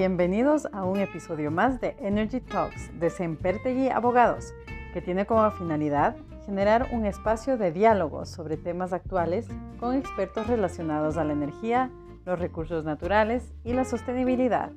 bienvenidos 0.00 0.66
a 0.72 0.82
un 0.84 0.98
episodio 0.98 1.50
más 1.50 1.78
de 1.78 1.94
Energy 2.00 2.40
Talks 2.40 2.98
de 2.98 3.10
Sempertegui 3.10 3.90
Abogados, 3.90 4.54
que 4.94 5.02
tiene 5.02 5.26
como 5.26 5.50
finalidad 5.50 6.16
generar 6.46 6.88
un 6.92 7.04
espacio 7.04 7.58
de 7.58 7.70
diálogo 7.70 8.24
sobre 8.24 8.56
temas 8.56 8.94
actuales 8.94 9.46
con 9.78 9.94
expertos 9.94 10.46
relacionados 10.46 11.18
a 11.18 11.24
la 11.24 11.34
energía, 11.34 11.90
los 12.24 12.38
recursos 12.38 12.82
naturales 12.82 13.52
y 13.62 13.74
la 13.74 13.84
sostenibilidad. 13.84 14.70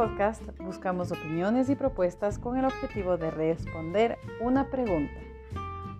Podcast 0.00 0.42
buscamos 0.60 1.12
opiniones 1.12 1.68
y 1.68 1.74
propuestas 1.74 2.38
con 2.38 2.56
el 2.56 2.64
objetivo 2.64 3.18
de 3.18 3.30
responder 3.30 4.16
una 4.40 4.70
pregunta. 4.70 5.20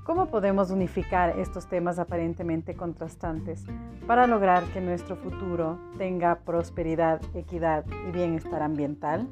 ¿Cómo 0.05 0.31
podemos 0.31 0.71
unificar 0.71 1.39
estos 1.39 1.69
temas 1.69 1.99
aparentemente 1.99 2.75
contrastantes 2.75 3.67
para 4.07 4.27
lograr 4.27 4.65
que 4.73 4.81
nuestro 4.81 5.17
futuro 5.17 5.79
tenga 5.99 6.37
prosperidad, 6.47 7.21
equidad 7.35 7.85
y 8.09 8.13
bienestar 8.13 8.63
ambiental? 8.63 9.29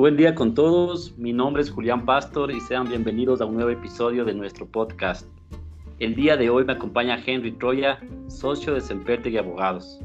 Buen 0.00 0.16
día 0.16 0.34
con 0.34 0.54
todos, 0.54 1.18
mi 1.18 1.34
nombre 1.34 1.60
es 1.60 1.70
Julián 1.70 2.06
Pastor 2.06 2.50
y 2.50 2.58
sean 2.60 2.88
bienvenidos 2.88 3.42
a 3.42 3.44
un 3.44 3.52
nuevo 3.52 3.68
episodio 3.68 4.24
de 4.24 4.32
nuestro 4.32 4.64
podcast. 4.64 5.28
El 5.98 6.14
día 6.14 6.38
de 6.38 6.48
hoy 6.48 6.64
me 6.64 6.72
acompaña 6.72 7.22
Henry 7.26 7.52
Troya, 7.52 8.00
socio 8.26 8.72
de 8.72 8.80
Semperte 8.80 9.28
y 9.28 9.36
Abogados. 9.36 10.00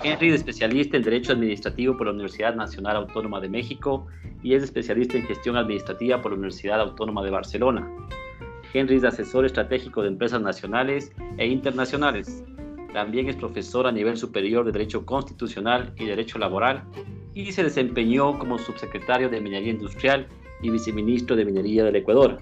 Henry 0.00 0.28
es 0.28 0.34
especialista 0.36 0.96
en 0.96 1.02
Derecho 1.02 1.32
Administrativo 1.32 1.96
por 1.96 2.06
la 2.06 2.12
Universidad 2.12 2.54
Nacional 2.54 2.98
Autónoma 2.98 3.40
de 3.40 3.48
México 3.48 4.06
y 4.44 4.54
es 4.54 4.62
especialista 4.62 5.18
en 5.18 5.26
Gestión 5.26 5.56
Administrativa 5.56 6.22
por 6.22 6.30
la 6.30 6.38
Universidad 6.38 6.80
Autónoma 6.80 7.24
de 7.24 7.30
Barcelona. 7.32 7.90
Henry 8.72 8.94
es 8.94 9.02
asesor 9.02 9.44
estratégico 9.44 10.02
de 10.02 10.08
empresas 10.08 10.40
nacionales 10.40 11.10
e 11.36 11.48
internacionales. 11.48 12.44
También 12.92 13.28
es 13.28 13.34
profesor 13.34 13.88
a 13.88 13.92
nivel 13.92 14.16
superior 14.16 14.64
de 14.64 14.70
Derecho 14.70 15.04
Constitucional 15.04 15.92
y 15.96 16.04
Derecho 16.04 16.38
Laboral 16.38 16.84
y 17.34 17.52
se 17.52 17.62
desempeñó 17.62 18.38
como 18.38 18.58
subsecretario 18.58 19.28
de 19.28 19.40
Minería 19.40 19.72
Industrial 19.72 20.26
y 20.62 20.70
viceministro 20.70 21.36
de 21.36 21.44
Minería 21.44 21.84
del 21.84 21.96
Ecuador. 21.96 22.38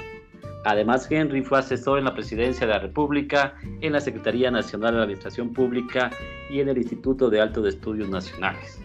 Además, 0.64 1.06
Henry 1.10 1.42
fue 1.42 1.58
asesor 1.58 1.98
en 1.98 2.04
la 2.04 2.14
Presidencia 2.14 2.66
de 2.66 2.72
la 2.72 2.78
República, 2.80 3.54
en 3.80 3.92
la 3.92 4.00
Secretaría 4.00 4.50
Nacional 4.50 4.92
de 4.92 4.96
la 4.98 5.02
Administración 5.04 5.52
Pública 5.52 6.10
y 6.50 6.60
en 6.60 6.68
el 6.68 6.78
Instituto 6.78 7.30
de 7.30 7.40
Alto 7.40 7.62
de 7.62 7.70
Estudios 7.70 8.08
Nacionales. 8.08 8.80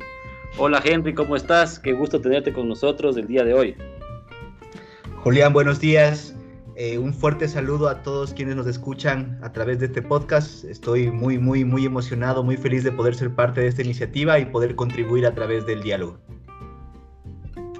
Hola 0.57 0.81
Henry, 0.85 1.13
¿cómo 1.13 1.35
estás? 1.35 1.79
Qué 1.79 1.93
gusto 1.93 2.21
tenerte 2.21 2.53
con 2.53 2.69
nosotros 2.69 3.17
el 3.17 3.27
día 3.27 3.43
de 3.43 3.53
hoy. 3.53 3.75
Julián, 5.23 5.51
buenos 5.51 5.79
días. 5.79 6.35
Eh, 6.75 6.97
un 6.97 7.13
fuerte 7.13 7.47
saludo 7.47 7.87
a 7.87 8.01
todos 8.01 8.33
quienes 8.33 8.55
nos 8.55 8.65
escuchan 8.65 9.37
a 9.43 9.53
través 9.53 9.79
de 9.79 9.85
este 9.85 10.01
podcast. 10.01 10.63
Estoy 10.63 11.11
muy, 11.11 11.37
muy, 11.37 11.63
muy 11.63 11.85
emocionado, 11.85 12.43
muy 12.43 12.57
feliz 12.57 12.83
de 12.83 12.91
poder 12.91 13.13
ser 13.13 13.35
parte 13.35 13.61
de 13.61 13.67
esta 13.67 13.83
iniciativa 13.83 14.39
y 14.39 14.45
poder 14.45 14.75
contribuir 14.75 15.27
a 15.27 15.35
través 15.35 15.67
del 15.67 15.83
diálogo. 15.83 16.17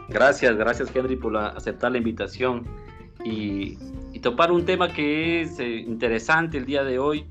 Gracias, 0.10 0.56
gracias 0.58 0.96
Henry 0.96 1.16
por 1.16 1.36
aceptar 1.36 1.92
la 1.92 1.98
invitación 1.98 2.68
y, 3.26 3.78
topar 4.22 4.52
un 4.52 4.64
tema 4.64 4.94
que 4.94 5.42
es 5.42 5.60
eh, 5.60 5.80
interesante 5.80 6.58
el 6.58 6.66
día 6.66 6.84
de 6.84 6.98
hoy, 6.98 7.26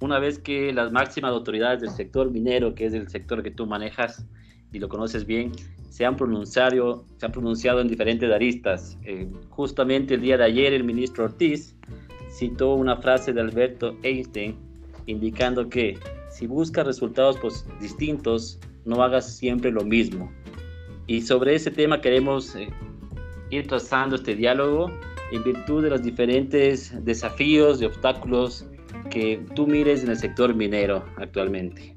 una 0.00 0.20
vez 0.20 0.38
que 0.38 0.72
las 0.72 0.92
máximas 0.92 1.32
autoridades 1.32 1.80
del 1.80 1.90
sector 1.90 2.30
minero, 2.30 2.74
que 2.74 2.86
es 2.86 2.92
el 2.92 3.08
sector 3.08 3.42
que 3.42 3.50
tú 3.50 3.66
manejas 3.66 4.24
y 4.72 4.78
lo 4.78 4.88
conoces 4.88 5.26
bien, 5.26 5.52
se 5.88 6.04
han 6.04 6.16
pronunciado, 6.16 7.04
se 7.16 7.26
han 7.26 7.32
pronunciado 7.32 7.80
en 7.80 7.88
diferentes 7.88 8.30
aristas. 8.30 8.98
Eh, 9.04 9.28
justamente 9.48 10.14
el 10.14 10.20
día 10.20 10.36
de 10.36 10.44
ayer 10.44 10.72
el 10.72 10.84
ministro 10.84 11.24
Ortiz 11.24 11.74
citó 12.30 12.74
una 12.74 12.96
frase 12.96 13.32
de 13.32 13.40
Alberto 13.40 13.96
Einstein 14.02 14.56
indicando 15.06 15.68
que 15.68 15.98
si 16.30 16.46
buscas 16.46 16.86
resultados 16.86 17.38
pues, 17.40 17.64
distintos, 17.80 18.58
no 18.84 19.02
hagas 19.02 19.36
siempre 19.36 19.70
lo 19.70 19.84
mismo. 19.84 20.30
Y 21.06 21.22
sobre 21.22 21.54
ese 21.54 21.70
tema 21.70 22.00
queremos 22.00 22.54
eh, 22.56 22.68
ir 23.50 23.66
trazando 23.66 24.16
este 24.16 24.34
diálogo 24.34 24.90
en 25.32 25.42
virtud 25.44 25.82
de 25.82 25.90
los 25.90 26.02
diferentes 26.02 26.92
desafíos 27.04 27.80
y 27.80 27.86
obstáculos 27.86 28.66
que 29.10 29.40
tú 29.54 29.66
mires 29.66 30.02
en 30.02 30.10
el 30.10 30.18
sector 30.18 30.54
minero 30.54 31.04
actualmente. 31.16 31.95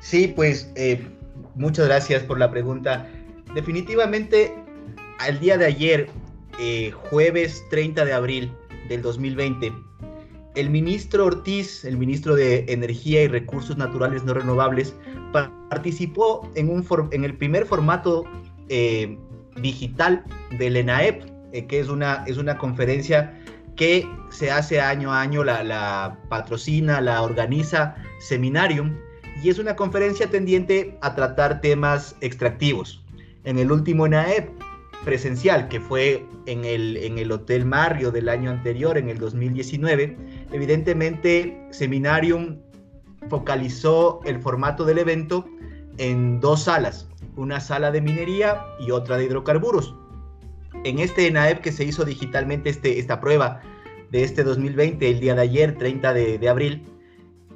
Sí, 0.00 0.32
pues 0.34 0.70
eh, 0.76 1.00
Muchas 1.54 1.86
gracias 1.86 2.22
por 2.22 2.38
la 2.38 2.50
pregunta. 2.50 3.08
Definitivamente, 3.54 4.54
al 5.18 5.40
día 5.40 5.58
de 5.58 5.66
ayer, 5.66 6.08
eh, 6.58 6.90
jueves 6.90 7.64
30 7.70 8.04
de 8.04 8.12
abril 8.12 8.52
del 8.88 9.02
2020, 9.02 9.72
el 10.54 10.70
ministro 10.70 11.26
Ortiz, 11.26 11.84
el 11.84 11.96
ministro 11.96 12.34
de 12.34 12.64
Energía 12.68 13.22
y 13.22 13.28
Recursos 13.28 13.76
Naturales 13.76 14.24
No 14.24 14.34
Renovables, 14.34 14.94
participó 15.32 16.50
en, 16.54 16.70
un 16.70 16.84
en 17.12 17.24
el 17.24 17.36
primer 17.36 17.66
formato 17.66 18.24
eh, 18.68 19.18
digital 19.60 20.24
del 20.58 20.76
ENAEP, 20.76 21.22
que 21.68 21.80
es 21.80 21.88
una, 21.88 22.24
es 22.26 22.36
una 22.36 22.58
conferencia 22.58 23.38
que 23.76 24.08
se 24.30 24.50
hace 24.50 24.80
año 24.80 25.12
a 25.12 25.20
año, 25.20 25.44
la, 25.44 25.62
la 25.62 26.18
patrocina, 26.28 27.00
la 27.00 27.22
organiza 27.22 27.96
Seminarium, 28.18 28.96
y 29.42 29.48
es 29.48 29.58
una 29.58 29.76
conferencia 29.76 30.28
tendiente 30.28 30.98
a 31.00 31.14
tratar 31.14 31.60
temas 31.60 32.16
extractivos. 32.20 33.02
En 33.44 33.58
el 33.58 33.72
último 33.72 34.06
ENAEP 34.06 34.50
presencial, 35.04 35.68
que 35.68 35.80
fue 35.80 36.26
en 36.46 36.64
el, 36.64 36.96
en 36.98 37.18
el 37.18 37.32
Hotel 37.32 37.64
Mario 37.64 38.10
del 38.10 38.28
año 38.28 38.50
anterior, 38.50 38.98
en 38.98 39.08
el 39.08 39.18
2019, 39.18 40.16
evidentemente 40.52 41.58
Seminarium 41.70 42.58
focalizó 43.28 44.20
el 44.24 44.40
formato 44.40 44.84
del 44.84 44.98
evento 44.98 45.46
en 45.96 46.40
dos 46.40 46.64
salas, 46.64 47.08
una 47.36 47.60
sala 47.60 47.90
de 47.90 48.00
minería 48.00 48.62
y 48.78 48.90
otra 48.90 49.16
de 49.16 49.24
hidrocarburos. 49.24 49.94
En 50.84 50.98
este 50.98 51.26
ENAEP 51.26 51.60
que 51.60 51.72
se 51.72 51.84
hizo 51.84 52.04
digitalmente 52.04 52.70
este, 52.70 52.98
esta 52.98 53.20
prueba 53.20 53.60
de 54.10 54.22
este 54.22 54.44
2020, 54.44 55.08
el 55.08 55.20
día 55.20 55.34
de 55.34 55.42
ayer, 55.42 55.78
30 55.78 56.12
de, 56.12 56.38
de 56.38 56.48
abril, 56.48 56.84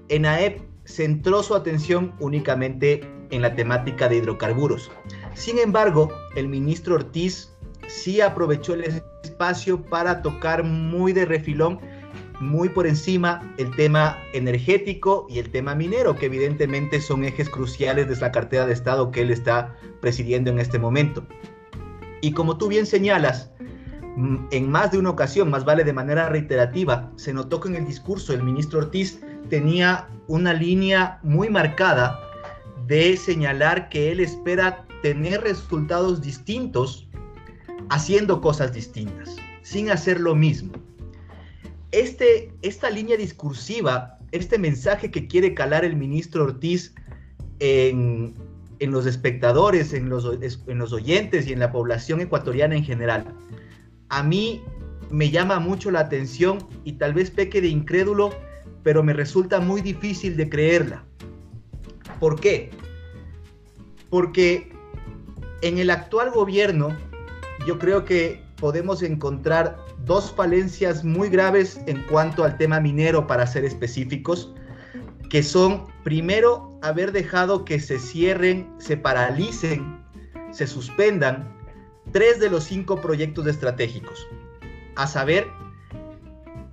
ENAEP 0.09 0.74
centró 0.85 1.43
su 1.43 1.55
atención 1.55 2.15
únicamente 2.21 3.01
en 3.31 3.43
la 3.43 3.55
temática 3.55 4.09
de 4.09 4.17
hidrocarburos. 4.17 4.91
Sin 5.35 5.59
embargo, 5.59 6.13
el 6.37 6.49
ministro 6.49 6.97
Ortiz 6.97 7.53
sí 7.89 8.21
aprovechó 8.21 8.75
el 8.75 9.03
espacio 9.23 9.83
para 9.83 10.23
tocar 10.23 10.63
muy 10.63 11.13
de 11.13 11.25
refilón, 11.25 11.81
muy 12.41 12.69
por 12.69 12.87
encima, 12.87 13.55
el 13.59 13.75
tema 13.77 14.19
energético 14.33 15.27
y 15.29 15.39
el 15.39 15.51
tema 15.51 15.75
minero, 15.75 16.17
que 16.17 16.27
evidentemente 16.27 17.01
son 17.01 17.25
ejes 17.25 17.49
cruciales 17.49 18.09
de 18.09 18.17
la 18.17 18.33
cartera 18.33 18.67
de 18.67 18.73
Estado 18.73 19.11
que 19.11 19.23
él 19.23 19.31
está 19.31 19.77
presidiendo 20.01 20.51
en 20.51 20.59
este 20.59 20.79
momento. 20.79 21.25
Y 22.21 22.33
como 22.33 22.57
tú 22.57 22.69
bien 22.69 22.87
señalas, 22.87 23.51
mm, 24.17 24.47
en 24.51 24.71
más 24.71 24.91
de 24.93 24.99
una 24.99 25.11
ocasión, 25.11 25.51
más 25.51 25.65
vale 25.65 25.85
de 25.85 25.93
manera 25.93 26.29
reiterativa, 26.29 27.13
se 27.17 27.33
notó 27.33 27.61
que 27.61 27.69
en 27.69 27.77
el 27.77 27.87
discurso 27.87 28.33
el 28.33 28.43
ministro 28.43 28.81
Ortiz 28.81 29.21
tenía 29.49 30.09
una 30.27 30.53
línea 30.53 31.19
muy 31.23 31.49
marcada 31.49 32.21
de 32.87 33.17
señalar 33.17 33.89
que 33.89 34.13
él 34.13 34.21
espera 34.21 34.87
tener 35.03 35.43
resultados 35.43 36.23
distintos 36.23 37.09
haciendo 37.91 38.41
cosas 38.41 38.73
distintas, 38.73 39.37
sin 39.63 39.91
hacer 39.91 40.21
lo 40.21 40.35
mismo. 40.35 40.73
Este, 41.93 42.53
esta 42.63 42.91
línea 42.91 43.17
discursiva, 43.17 44.19
este 44.33 44.59
mensaje 44.59 45.11
que 45.11 45.27
quiere 45.27 45.55
calar 45.55 45.85
el 45.85 45.97
ministro 45.97 46.45
Ortiz 46.45 46.95
en, 47.61 48.35
los 48.81 49.07
espectadores, 49.07 49.93
en 49.93 50.09
los, 50.09 50.29
en 50.67 50.79
los 50.79 50.93
oyentes 50.93 51.47
y 51.47 51.53
en 51.53 51.61
la 51.61 51.73
población 51.73 52.21
ecuatoriana 52.21 52.77
en 52.77 52.85
general, 52.85 53.35
a 54.09 54.23
mí 54.23 54.63
me 55.11 55.31
llama 55.31 55.61
mucho 55.61 55.91
la 55.91 56.01
atención 56.01 56.67
y 56.85 56.95
tal 56.95 57.15
vez 57.15 57.31
peque 57.31 57.61
de 57.61 57.69
incrédulo 57.69 58.31
pero 58.85 59.03
me 59.03 59.13
resulta 59.13 59.59
muy 59.59 59.81
difícil 59.81 60.37
de 60.37 60.49
creerla. 60.49 61.05
¿Por 62.21 62.39
qué? 62.39 62.71
Porque 64.11 64.73
en 65.63 65.79
el 65.79 65.91
actual 65.91 66.31
gobierno 66.31 66.97
yo 67.67 67.79
creo 67.79 68.05
que 68.05 68.41
podemos 68.57 69.03
encontrar 69.03 69.77
dos 70.05 70.33
falencias 70.33 71.03
muy 71.03 71.29
graves 71.29 71.81
en 71.87 72.03
cuanto 72.05 72.45
al 72.45 72.57
tema 72.59 72.79
minero, 72.79 73.27
para 73.27 73.47
ser 73.47 73.65
específicos, 73.65 74.53
que 75.31 75.43
son, 75.43 75.87
primero, 76.05 76.79
haber 76.83 77.11
dejado 77.11 77.65
que 77.65 77.81
se 77.81 77.99
cierren, 77.99 78.71
se 78.79 78.97
paralicen, 78.97 80.05
se 80.53 80.67
suspendan 80.67 81.53
tres 82.13 82.39
de 82.39 82.51
los 82.51 82.65
cinco 82.65 83.01
proyectos 83.01 83.47
estratégicos. 83.47 84.27
A 84.97 85.07
saber, 85.07 85.49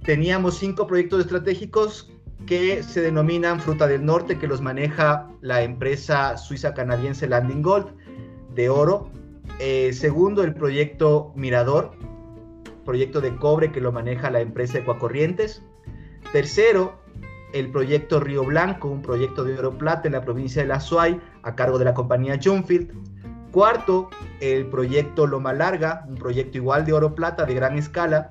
teníamos 0.03 0.57
cinco 0.57 0.88
proyectos 0.88 1.21
estratégicos 1.21 2.12
que 2.45 2.81
se 2.83 3.01
denominan 3.01 3.59
Fruta 3.59 3.88
del 3.88 4.06
Norte, 4.06 4.38
que 4.38 4.48
los 4.48 4.62
maneja 4.62 5.30
la 5.42 5.62
empresa 5.62 6.38
suiza-canadiense 6.38 7.27
Landing 7.27 7.62
Gold 7.62 7.94
de 8.56 8.69
oro. 8.69 9.09
Eh, 9.59 9.94
segundo, 9.94 10.44
el 10.44 10.53
proyecto 10.53 11.31
Mirador, 11.36 11.92
proyecto 12.83 13.21
de 13.21 13.36
cobre 13.36 13.71
que 13.71 13.80
lo 13.80 13.92
maneja 13.92 14.31
la 14.31 14.42
empresa 14.42 14.80
Ecuacorrientes. 14.80 15.63
Tercero, 16.31 17.00
el 17.53 17.69
proyecto 17.71 18.19
Río 18.19 18.44
Blanco, 18.44 18.88
un 18.88 19.01
proyecto 19.01 19.44
de 19.44 19.57
oro 19.59 19.77
plata 19.77 20.07
en 20.07 20.13
la 20.13 20.21
provincia 20.21 20.62
de 20.62 20.68
La 20.68 20.80
Suay, 20.80 21.21
a 21.44 21.56
cargo 21.56 21.77
de 21.77 21.86
la 21.86 21.94
compañía 21.94 22.39
Junfield. 22.44 22.92
Cuarto, 23.51 24.09
el 24.39 24.65
proyecto 24.68 25.27
Loma 25.27 25.53
Larga, 25.53 26.06
un 26.07 26.15
proyecto 26.15 26.57
igual 26.57 26.86
de 26.86 26.94
oro 26.94 27.13
plata 27.13 27.45
de 27.45 27.53
gran 27.53 27.77
escala, 27.77 28.30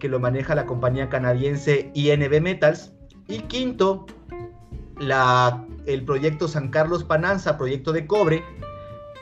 que 0.00 0.08
lo 0.08 0.18
maneja 0.18 0.56
la 0.56 0.66
compañía 0.66 1.08
canadiense 1.08 1.92
INB 1.94 2.40
Metals. 2.40 2.92
Y 3.28 3.42
quinto, 3.42 4.06
la, 4.98 5.64
el 5.86 6.04
proyecto 6.04 6.48
San 6.48 6.70
Carlos 6.70 7.04
Pananza, 7.04 7.56
proyecto 7.56 7.92
de 7.92 8.08
cobre, 8.08 8.42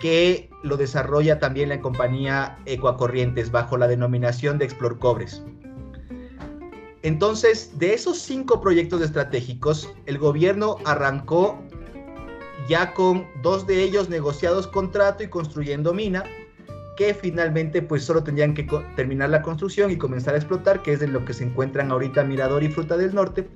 que 0.01 0.49
lo 0.63 0.79
desarrolla 0.79 1.39
también 1.39 1.69
la 1.69 1.83
compañía 1.83 2.59
Ecuacorrientes 2.65 3.51
bajo 3.51 3.77
la 3.77 3.89
denominación 3.89 4.57
de 4.57 4.65
Explor 4.65 4.99
Cobres. 4.99 5.43
Entonces, 7.03 7.79
de 7.79 7.95
esos 7.95 8.19
cinco 8.19 8.61
proyectos 8.61 9.03
estratégicos, 9.03 9.93
el 10.07 10.19
gobierno 10.19 10.77
arrancó 10.85 11.63
ya 12.69 12.93
con 12.93 13.27
dos 13.43 13.67
de 13.67 13.83
ellos 13.83 14.09
negociados 14.09 14.67
contrato 14.67 15.23
y 15.23 15.29
construyendo 15.29 15.95
mina, 15.95 16.25
que 16.99 17.15
finalmente 17.15 17.81
pues 17.81 18.03
solo 18.03 18.25
tendrían 18.25 18.55
que 18.55 18.67
terminar 18.97 19.31
la 19.31 19.41
construcción 19.41 19.93
y 19.93 19.97
comenzar 19.97 20.35
a 20.35 20.39
explotar, 20.39 20.83
que 20.83 20.95
es 20.95 21.01
en 21.01 21.13
lo 21.13 21.25
que 21.25 21.33
se 21.33 21.45
encuentran 21.45 21.93
ahorita 21.93 22.25
Mirador 22.25 22.65
y 22.65 22.71
Fruta 22.71 22.97
del 22.97 23.15
Norte, 23.15 23.47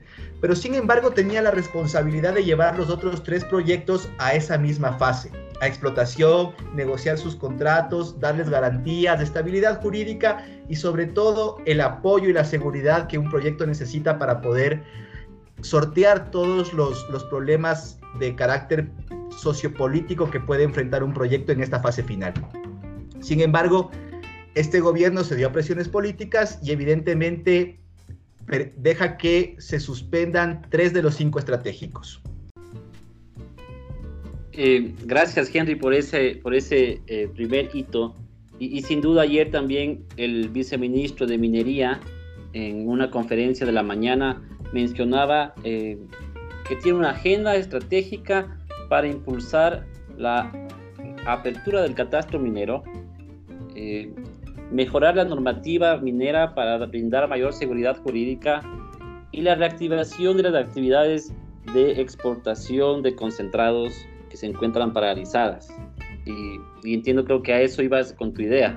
pero 0.40 0.54
sin 0.54 0.76
embargo 0.76 1.10
tenía 1.10 1.42
la 1.42 1.50
responsabilidad 1.50 2.34
de 2.34 2.44
llevar 2.44 2.78
los 2.78 2.88
otros 2.88 3.24
tres 3.24 3.44
proyectos 3.44 4.08
a 4.18 4.34
esa 4.34 4.58
misma 4.58 4.92
fase, 4.92 5.32
a 5.60 5.66
explotación, 5.66 6.52
negociar 6.72 7.18
sus 7.18 7.34
contratos, 7.34 8.20
darles 8.20 8.48
garantías 8.48 9.18
de 9.18 9.24
estabilidad 9.24 9.82
jurídica 9.82 10.46
y 10.68 10.76
sobre 10.76 11.06
todo 11.06 11.56
el 11.66 11.80
apoyo 11.80 12.28
y 12.28 12.32
la 12.32 12.44
seguridad 12.44 13.08
que 13.08 13.18
un 13.18 13.28
proyecto 13.28 13.66
necesita 13.66 14.20
para 14.20 14.40
poder 14.40 14.84
sortear 15.62 16.30
todos 16.30 16.72
los, 16.74 17.04
problemas 17.24 17.98
de 18.20 18.36
carácter 18.36 18.88
sociopolítico 19.36 20.30
que 20.30 20.38
puede 20.38 20.62
enfrentar 20.62 21.02
un 21.02 21.12
proyecto 21.12 21.50
en 21.50 21.60
esta 21.60 21.80
fase 21.80 22.04
final. 22.04 22.34
Sin 23.22 23.40
embargo, 23.40 23.90
este 24.54 24.80
gobierno 24.80 25.24
se 25.24 25.36
dio 25.36 25.46
a 25.46 25.52
presiones 25.52 25.88
políticas 25.88 26.58
y 26.62 26.72
evidentemente 26.72 27.78
deja 28.76 29.16
que 29.16 29.54
se 29.58 29.80
suspendan 29.80 30.66
tres 30.68 30.92
de 30.92 31.02
los 31.02 31.14
cinco 31.14 31.38
estratégicos. 31.38 32.20
Eh, 34.52 34.92
gracias 35.04 35.54
Henry 35.54 35.76
por 35.76 35.94
ese, 35.94 36.40
por 36.42 36.54
ese 36.54 37.00
eh, 37.06 37.28
primer 37.34 37.70
hito. 37.72 38.14
Y, 38.58 38.82
sin 38.82 39.00
duda 39.00 39.22
ayer 39.22 39.50
también 39.50 40.04
el 40.16 40.48
viceministro 40.48 41.26
de 41.26 41.36
Minería 41.36 42.00
en 42.52 42.88
una 42.88 43.10
conferencia 43.10 43.66
de 43.66 43.72
la 43.72 43.82
mañana 43.82 44.40
mencionaba 44.72 45.54
eh, 45.64 45.98
que 46.68 46.76
tiene 46.76 46.98
una 46.98 47.10
agenda 47.10 47.56
estratégica 47.56 48.56
para 48.88 49.08
impulsar 49.08 49.84
la 50.16 50.52
apertura 51.26 51.82
del 51.82 51.94
catastro 51.94 52.38
minero 52.38 52.84
eh, 53.82 54.14
mejorar 54.70 55.16
la 55.16 55.24
normativa 55.24 55.96
minera 55.96 56.54
para 56.54 56.78
brindar 56.86 57.28
mayor 57.28 57.52
seguridad 57.52 58.00
jurídica 58.02 58.62
y 59.32 59.40
la 59.40 59.56
reactivación 59.56 60.36
de 60.36 60.44
las 60.44 60.54
actividades 60.54 61.32
de 61.74 62.00
exportación 62.00 63.02
de 63.02 63.16
concentrados 63.16 63.92
que 64.30 64.36
se 64.36 64.46
encuentran 64.46 64.92
paralizadas. 64.92 65.68
Y, 66.24 66.94
entiendo, 66.94 67.24
creo 67.24 67.42
que 67.42 67.52
a 67.52 67.60
eso 67.60 67.82
ibas 67.82 68.12
con 68.12 68.32
tu 68.32 68.42
idea. 68.42 68.70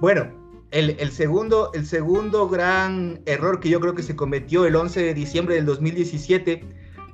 Bueno, 0.00 0.30
el, 0.70 0.90
el, 1.00 1.10
segundo, 1.10 1.72
el 1.74 1.84
segundo 1.84 2.48
gran 2.48 3.20
error 3.26 3.58
que 3.58 3.70
yo 3.70 3.80
creo 3.80 3.94
que 3.96 4.04
se 4.04 4.14
cometió 4.14 4.66
el 4.66 4.76
11 4.76 5.02
de 5.02 5.14
diciembre 5.14 5.56
del 5.56 5.66
2017 5.66 6.62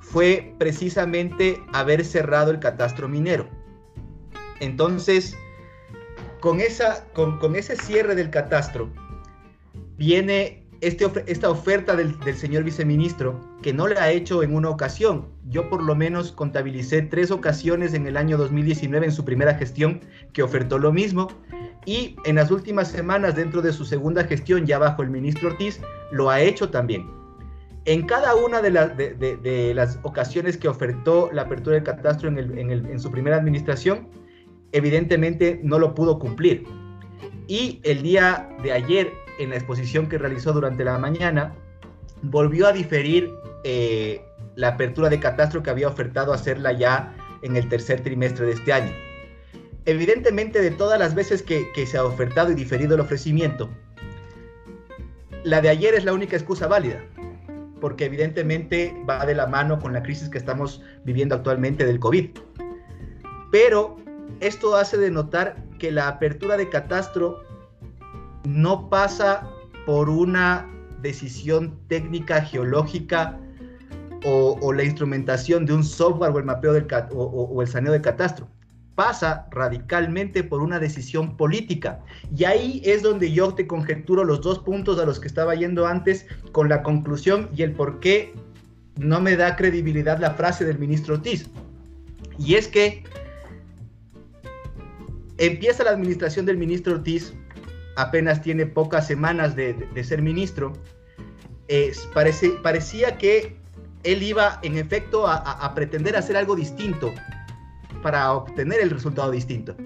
fue 0.00 0.54
precisamente 0.58 1.58
haber 1.72 2.04
cerrado 2.04 2.50
el 2.50 2.60
catastro 2.60 3.08
minero. 3.08 3.48
Entonces, 4.60 5.36
con, 6.46 6.60
esa, 6.60 7.04
con, 7.12 7.56
ese 7.56 7.74
cierre 7.74 8.14
del 8.14 8.30
catastro, 8.30 8.88
viene 9.96 10.64
este, 10.80 11.04
esta 11.26 11.50
oferta 11.50 11.96
del, 11.96 12.14
señor 12.36 12.62
viceministro, 12.62 13.40
que 13.62 13.72
no 13.72 13.88
le 13.88 13.98
ha 13.98 14.12
hecho 14.12 14.44
en 14.44 14.54
una 14.54 14.70
ocasión. 14.70 15.26
Yo 15.48 15.68
por 15.68 15.82
lo 15.82 15.96
menos 15.96 16.30
contabilicé 16.30 17.02
tres 17.02 17.32
ocasiones 17.32 17.94
en 17.94 18.06
el 18.06 18.16
año 18.16 18.38
2019 18.38 19.06
en 19.06 19.10
su 19.10 19.24
primera 19.24 19.54
gestión 19.54 20.02
que 20.32 20.44
ofertó 20.44 20.78
lo 20.78 20.92
mismo. 20.92 21.26
Y 21.84 22.14
en 22.24 22.36
las 22.36 22.52
últimas 22.52 22.92
semanas, 22.92 23.34
dentro 23.34 23.60
de 23.60 23.72
su 23.72 23.84
segunda 23.84 24.22
gestión, 24.22 24.66
ya 24.66 24.78
bajo 24.78 25.02
el 25.02 25.10
ministro 25.10 25.48
Ortiz, 25.48 25.80
lo 26.12 26.30
ha 26.30 26.40
hecho 26.40 26.70
también. 26.70 27.10
En 27.86 28.06
cada 28.06 28.36
una 28.36 28.62
de, 28.62 28.70
de, 28.70 29.74
las 29.74 29.98
ocasiones 30.04 30.56
que 30.56 30.68
ofertó 30.68 31.28
la 31.32 31.42
apertura 31.42 31.74
del 31.74 31.82
catastro 31.82 32.28
en, 32.28 32.38
el, 32.38 32.56
en, 32.56 32.70
el, 32.70 32.86
en 32.86 33.00
su 33.00 33.10
primera 33.10 33.34
administración, 33.34 34.06
evidentemente 34.76 35.58
no 35.62 35.78
lo 35.78 35.94
pudo 35.94 36.18
cumplir. 36.18 36.66
Y 37.48 37.80
el 37.82 38.02
día 38.02 38.48
de 38.62 38.72
ayer, 38.72 39.12
en 39.38 39.50
la 39.50 39.56
exposición 39.56 40.08
que 40.08 40.18
realizó 40.18 40.52
durante 40.52 40.84
la 40.84 40.98
mañana, 40.98 41.54
volvió 42.22 42.66
a 42.66 42.72
diferir 42.72 43.30
eh, 43.64 44.20
la 44.54 44.68
apertura 44.68 45.08
de 45.08 45.18
catastro 45.18 45.62
que 45.62 45.70
había 45.70 45.88
ofertado 45.88 46.32
hacerla 46.32 46.72
ya 46.72 47.14
en 47.42 47.56
el 47.56 47.68
tercer 47.68 48.02
trimestre 48.02 48.46
de 48.46 48.52
este 48.52 48.72
año. 48.72 48.92
Evidentemente, 49.86 50.60
de 50.60 50.72
todas 50.72 50.98
las 50.98 51.14
veces 51.14 51.42
que, 51.42 51.66
que 51.74 51.86
se 51.86 51.96
ha 51.96 52.04
ofertado 52.04 52.50
y 52.50 52.54
diferido 52.54 52.96
el 52.96 53.00
ofrecimiento, 53.00 53.70
la 55.44 55.62
de 55.62 55.70
ayer 55.70 55.94
es 55.94 56.04
la 56.04 56.12
única 56.12 56.36
excusa 56.36 56.66
válida, 56.66 57.02
porque 57.80 58.06
evidentemente 58.06 58.94
va 59.08 59.24
de 59.24 59.34
la 59.34 59.46
mano 59.46 59.78
con 59.78 59.92
la 59.92 60.02
crisis 60.02 60.28
que 60.28 60.38
estamos 60.38 60.82
viviendo 61.04 61.34
actualmente 61.34 61.86
del 61.86 62.00
COVID. 62.00 62.30
Pero 63.52 63.96
esto 64.40 64.76
hace 64.76 64.96
de 64.98 65.10
notar 65.10 65.56
que 65.78 65.90
la 65.90 66.08
apertura 66.08 66.56
de 66.56 66.68
catastro 66.68 67.42
no 68.44 68.88
pasa 68.88 69.48
por 69.86 70.08
una 70.08 70.68
decisión 71.02 71.78
técnica 71.88 72.42
geológica 72.42 73.38
o, 74.24 74.72
la 74.72 74.82
instrumentación 74.82 75.66
de 75.66 75.74
un 75.74 75.84
software 75.84 76.32
o 76.32 76.38
el 76.38 76.44
mapeo 76.44 76.72
o, 77.12 77.62
el 77.62 77.68
saneo 77.68 77.92
de 77.92 78.00
catastro. 78.00 78.48
Pasa 78.96 79.46
radicalmente 79.50 80.42
por 80.42 80.62
una 80.62 80.80
decisión 80.80 81.36
política. 81.36 82.00
Y 82.34 82.44
ahí 82.44 82.82
es 82.84 83.02
donde 83.02 83.30
yo 83.30 83.54
te 83.54 83.66
conjeturo 83.66 84.24
los 84.24 84.40
dos 84.40 84.58
puntos 84.58 84.98
a 84.98 85.04
los 85.04 85.20
que 85.20 85.28
estaba 85.28 85.54
yendo 85.54 85.86
antes 85.86 86.26
con 86.50 86.68
la 86.68 86.82
conclusión 86.82 87.48
y 87.54 87.62
el 87.62 87.72
por 87.72 88.00
qué 88.00 88.34
no 88.96 89.20
me 89.20 89.36
da 89.36 89.54
credibilidad 89.54 90.18
la 90.18 90.32
frase 90.32 90.64
del 90.64 90.78
ministro 90.78 91.14
Ortiz. 91.14 91.48
Y 92.38 92.54
es 92.54 92.68
que 92.68 93.04
Empieza 95.38 95.84
la 95.84 95.90
administración 95.90 96.46
del 96.46 96.56
ministro 96.56 96.94
Ortiz, 96.94 97.34
apenas 97.96 98.42
tiene 98.42 98.66
pocas 98.66 99.06
semanas 99.06 99.54
de, 99.54 99.76
ser 100.02 100.22
ministro. 100.22 100.72
parece, 102.14 102.50
parecía 102.62 103.18
que 103.18 103.56
él 104.02 104.22
iba 104.22 104.60
en 104.62 104.78
efecto 104.78 105.26
a, 105.26 105.74
pretender 105.74 106.16
hacer 106.16 106.36
algo 106.36 106.54
distinto 106.54 107.12
para 108.02 108.32
obtener 108.32 108.80
el 108.80 108.90
resultado 108.90 109.30
distinto. 109.30 109.76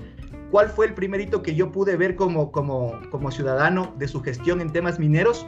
¿Cuál 0.50 0.68
fue 0.68 0.86
el 0.86 0.94
primerito 0.94 1.42
que 1.42 1.54
yo 1.54 1.70
pude 1.72 1.96
ver 1.96 2.16
como, 2.16 2.52
como, 2.52 3.00
como 3.10 3.30
ciudadano 3.30 3.94
de 3.98 4.08
su 4.08 4.20
gestión 4.20 4.60
en 4.60 4.72
temas 4.72 4.98
mineros? 4.98 5.46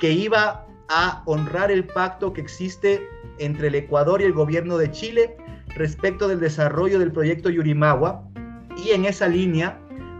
Que 0.00 0.12
iba 0.12 0.66
a 0.88 1.22
honrar 1.26 1.70
el 1.70 1.86
pacto 1.86 2.32
que 2.32 2.42
existe 2.42 3.02
entre 3.38 3.68
el 3.68 3.74
Ecuador 3.74 4.20
y 4.20 4.24
el 4.24 4.32
gobierno 4.32 4.76
de 4.76 4.90
Chile 4.90 5.36
respecto 5.74 6.28
del 6.28 6.40
desarrollo 6.40 6.98
del 6.98 7.10
proyecto 7.10 7.50
Yurimagua, 7.50 8.28
y 8.76 8.90
en 8.90 9.04
esa 9.04 9.28
línea, 9.28 9.78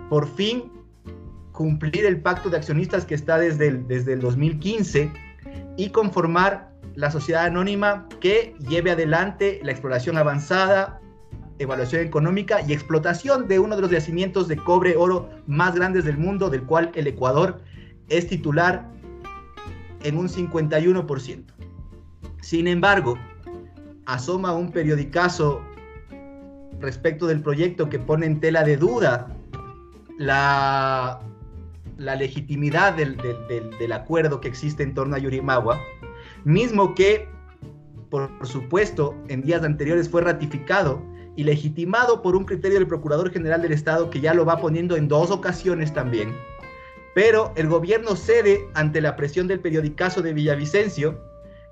por 0.09 0.29
fin 0.35 0.71
cumplir 1.53 2.05
el 2.05 2.21
pacto 2.21 2.51
de 2.51 2.57
accionistas 2.57 3.05
que 3.05 3.15
está 3.15 3.39
desde 3.39 3.69
el, 3.69 3.87
desde 3.87 4.15
el 4.15 4.21
2015 4.21 5.13
y 5.77 5.91
conformar 5.91 6.73
la 6.95 7.11
sociedad 7.11 7.45
anónima 7.45 8.09
que 8.21 8.55
lleve 8.69 8.91
adelante 8.91 9.61
la 9.63 9.73
exploración 9.73 10.17
avanzada, 10.17 11.01
evaluación 11.59 12.03
económica 12.03 12.61
y 12.67 12.73
explotación 12.73 13.47
de 13.49 13.59
uno 13.59 13.77
de 13.77 13.83
los 13.83 13.91
yacimientos 13.91 14.49
de 14.49 14.57
cobre 14.57 14.97
oro 14.97 15.31
más 15.47 15.75
grandes 15.75 16.05
del 16.05 16.19
mundo, 16.19 16.51
del 16.51 16.65
cual 16.65 16.91
el 16.95 17.07
Ecuador 17.07 17.61
es 18.09 18.27
titular 18.29 18.89
en 20.03 20.19
un 20.19 20.29
51%. 20.29 21.45
Sin 22.41 22.69
embargo, 22.69 23.19
asoma 24.07 24.53
un 24.53 24.71
periodicazo 24.71 25.63
respecto 26.85 27.27
del 27.27 27.43
proyecto 27.43 27.89
que 27.89 27.99
pone 27.99 28.27
en 28.27 28.41
tela 28.41 28.63
de 28.63 28.77
duda 28.77 29.35
la, 30.19 31.21
la 31.99 32.15
legitimidad 32.15 32.95
del, 32.95 33.17
del, 33.17 33.93
acuerdo 33.93 34.41
que 34.41 34.49
existe 34.49 34.83
en 34.83 34.95
torno 34.95 35.17
a 35.17 35.19
Yurimagua, 35.19 35.81
mismo 36.45 36.95
que, 36.95 37.29
por, 38.11 38.31
supuesto, 38.47 39.15
en 39.29 39.43
días 39.43 39.63
anteriores 39.63 40.09
fue 40.09 40.23
ratificado 40.23 41.03
y 41.37 41.45
legitimado 41.45 42.23
por 42.23 42.37
un 42.37 42.45
criterio 42.45 42.79
del 42.79 42.87
Procurador 42.87 43.33
General 43.33 43.61
del 43.61 43.73
Estado 43.73 44.11
que 44.11 44.21
ya 44.21 44.35
lo 44.35 44.45
va 44.45 44.59
poniendo 44.59 44.97
en 44.97 45.09
dos 45.09 45.31
ocasiones 45.31 45.93
también, 45.93 46.33
pero 47.15 47.53
el 47.57 47.69
gobierno 47.69 48.15
cede 48.15 48.61
ante 48.75 49.01
la 49.01 49.17
presión 49.17 49.49
del 49.49 49.61
periodicazo 49.61 50.23
de 50.23 50.33
Villavicencio 50.33 51.19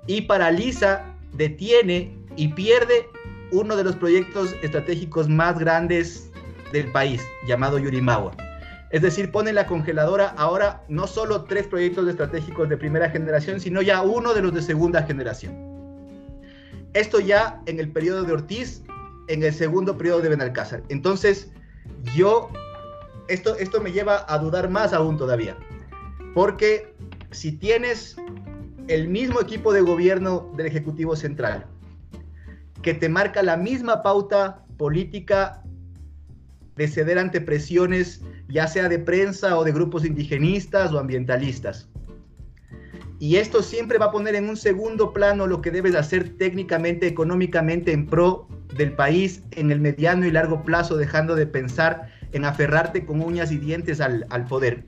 y 0.05 0.21
paraliza, 0.21 1.05
detiene 1.33 2.17
y 2.35 2.49
pierde 2.49 3.07
uno 3.53 3.75
de 3.75 3.83
los 3.83 3.95
proyectos 3.95 4.55
estratégicos 4.63 5.29
más 5.29 5.57
grandes 5.59 6.31
del 6.71 6.91
país, 6.91 7.21
llamado 7.47 7.77
Yurimagua. 7.77 8.35
Es 8.89 9.01
decir, 9.01 9.31
pone 9.31 9.49
en 9.49 9.55
la 9.55 9.67
congeladora 9.67 10.33
ahora 10.37 10.83
no 10.87 11.07
solo 11.07 11.45
tres 11.45 11.67
proyectos 11.67 12.07
estratégicos 12.07 12.67
de 12.67 12.77
primera 12.77 13.09
generación, 13.09 13.59
sino 13.59 13.81
ya 13.81 14.01
uno 14.01 14.33
de 14.33 14.41
los 14.41 14.53
de 14.53 14.61
segunda 14.61 15.03
generación. 15.03 15.55
Esto 16.93 17.19
ya 17.19 17.61
en 17.65 17.79
el 17.79 17.91
periodo 17.91 18.23
de 18.23 18.33
Ortiz, 18.33 18.83
en 19.27 19.43
el 19.43 19.53
segundo 19.53 19.97
periodo 19.97 20.21
de 20.21 20.29
Benalcázar. 20.29 20.83
Entonces, 20.89 21.51
yo, 22.15 22.49
esto, 23.27 23.55
esto 23.57 23.81
me 23.81 23.91
lleva 23.91 24.25
a 24.27 24.37
dudar 24.37 24.69
más 24.69 24.93
aún 24.93 25.17
todavía. 25.17 25.55
Porque 26.33 26.93
si 27.31 27.51
tienes 27.51 28.15
el 28.87 29.07
mismo 29.07 29.41
equipo 29.41 29.73
de 29.73 29.81
gobierno 29.81 30.51
del 30.55 30.67
Ejecutivo 30.67 31.15
Central, 31.15 31.65
que 32.83 32.93
te 32.93 33.09
marca 33.09 33.41
la 33.41 33.57
misma 33.57 34.03
pauta 34.03 34.63
política 34.77 35.63
de 36.75 36.87
ceder 36.87 37.17
ante 37.17 37.41
presiones, 37.41 38.21
ya 38.47 38.67
sea 38.67 38.89
de 38.89 38.99
prensa 38.99 39.57
o 39.57 39.63
de 39.63 39.71
grupos 39.71 40.05
indigenistas 40.05 40.91
o 40.91 40.99
ambientalistas. 40.99 41.89
Y 43.19 43.37
esto 43.37 43.63
siempre 43.63 43.97
va 43.97 44.07
a 44.07 44.11
poner 44.11 44.35
en 44.35 44.49
un 44.49 44.57
segundo 44.57 45.13
plano 45.13 45.47
lo 45.47 45.61
que 45.61 45.71
debes 45.71 45.95
hacer 45.95 46.37
técnicamente, 46.37 47.07
económicamente 47.07 47.93
en 47.93 48.05
pro 48.05 48.47
del 48.75 48.93
país 48.93 49.43
en 49.51 49.71
el 49.71 49.79
mediano 49.79 50.25
y 50.25 50.31
largo 50.31 50.63
plazo, 50.63 50.97
dejando 50.97 51.35
de 51.35 51.47
pensar 51.47 52.09
en 52.33 52.43
aferrarte 52.43 53.05
con 53.05 53.21
uñas 53.21 53.51
y 53.51 53.57
dientes 53.57 54.01
al, 54.01 54.25
al 54.29 54.45
poder. 54.45 54.83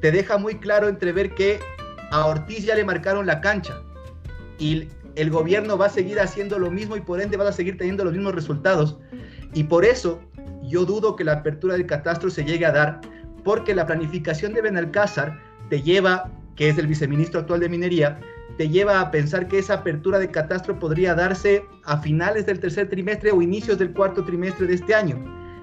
Te 0.00 0.10
deja 0.10 0.36
muy 0.36 0.56
claro 0.56 0.88
entrever 0.88 1.34
que 1.34 1.60
a 2.10 2.26
Ortiz 2.26 2.66
ya 2.66 2.74
le 2.74 2.84
marcaron 2.84 3.24
la 3.24 3.40
cancha 3.40 3.80
y 4.58 4.88
el 5.16 5.30
gobierno 5.30 5.76
va 5.76 5.86
a 5.86 5.90
seguir 5.90 6.20
haciendo 6.20 6.58
lo 6.58 6.70
mismo 6.70 6.96
y 6.96 7.00
por 7.00 7.20
ende 7.20 7.36
va 7.36 7.48
a 7.48 7.52
seguir 7.52 7.76
teniendo 7.76 8.04
los 8.04 8.12
mismos 8.12 8.34
resultados. 8.34 8.98
Y 9.54 9.64
por 9.64 9.84
eso 9.84 10.20
yo 10.62 10.84
dudo 10.84 11.16
que 11.16 11.24
la 11.24 11.32
apertura 11.32 11.74
del 11.74 11.86
catastro 11.86 12.30
se 12.30 12.44
llegue 12.44 12.66
a 12.66 12.72
dar, 12.72 13.00
porque 13.44 13.74
la 13.74 13.86
planificación 13.86 14.54
de 14.54 14.62
Benalcázar 14.62 15.38
te 15.68 15.82
lleva, 15.82 16.30
que 16.56 16.68
es 16.68 16.78
el 16.78 16.86
viceministro 16.86 17.40
actual 17.40 17.60
de 17.60 17.68
Minería, 17.68 18.18
te 18.56 18.68
lleva 18.68 19.00
a 19.00 19.10
pensar 19.10 19.48
que 19.48 19.58
esa 19.58 19.74
apertura 19.74 20.18
de 20.18 20.30
catastro 20.30 20.78
podría 20.78 21.14
darse 21.14 21.64
a 21.84 21.98
finales 21.98 22.46
del 22.46 22.60
tercer 22.60 22.88
trimestre 22.88 23.32
o 23.32 23.42
inicios 23.42 23.78
del 23.78 23.92
cuarto 23.92 24.24
trimestre 24.24 24.66
de 24.66 24.74
este 24.74 24.94
año, 24.94 25.16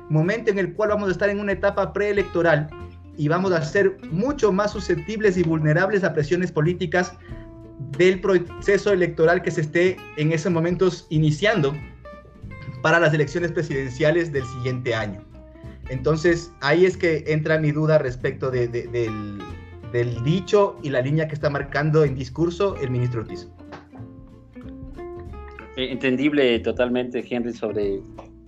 momento 0.10 0.52
en 0.52 0.60
el 0.60 0.74
cual 0.74 0.90
vamos 0.90 1.10
a 1.10 1.12
estar 1.12 1.30
en 1.30 1.40
una 1.40 1.52
etapa 1.52 1.94
preelectoral 1.94 2.68
y 3.16 3.28
vamos 3.28 3.52
a 3.52 3.62
ser 3.62 3.98
mucho 4.12 4.52
más 4.52 4.72
susceptibles 4.72 5.38
y 5.38 5.44
vulnerables 5.44 6.04
a 6.04 6.14
presiones 6.14 6.52
políticas 6.52 7.14
del 7.98 8.20
proceso 8.20 8.92
electoral 8.92 9.42
que 9.42 9.52
se 9.52 9.62
esté 9.62 9.98
en 10.18 10.32
esos 10.32 10.52
momentos 10.52 11.08
iniciando 11.10 11.74
para 12.82 13.00
las 13.00 13.14
elecciones 13.14 13.52
presidenciales 13.52 14.32
del 14.32 14.46
siguiente 14.46 14.96
año. 14.96 15.24
Entonces, 15.90 16.52
ahí 16.62 16.86
es 16.86 16.96
que 16.96 17.24
entra 17.28 17.58
mi 17.58 17.72
duda 17.72 17.98
respecto 17.98 18.52
del, 18.52 18.72
del, 19.92 20.24
dicho 20.24 20.78
y 20.84 20.90
la 20.90 21.02
línea 21.02 21.28
que 21.28 21.34
está 21.34 21.50
marcando 21.50 22.04
en 22.04 22.16
discurso 22.16 22.76
el 22.78 22.92
ministro 22.92 23.22
Ortiz. 23.22 23.50
Eh, 25.76 25.92
entendible 25.92 26.60
totalmente, 26.60 27.26
Henry, 27.28 27.54
sobre 27.54 28.02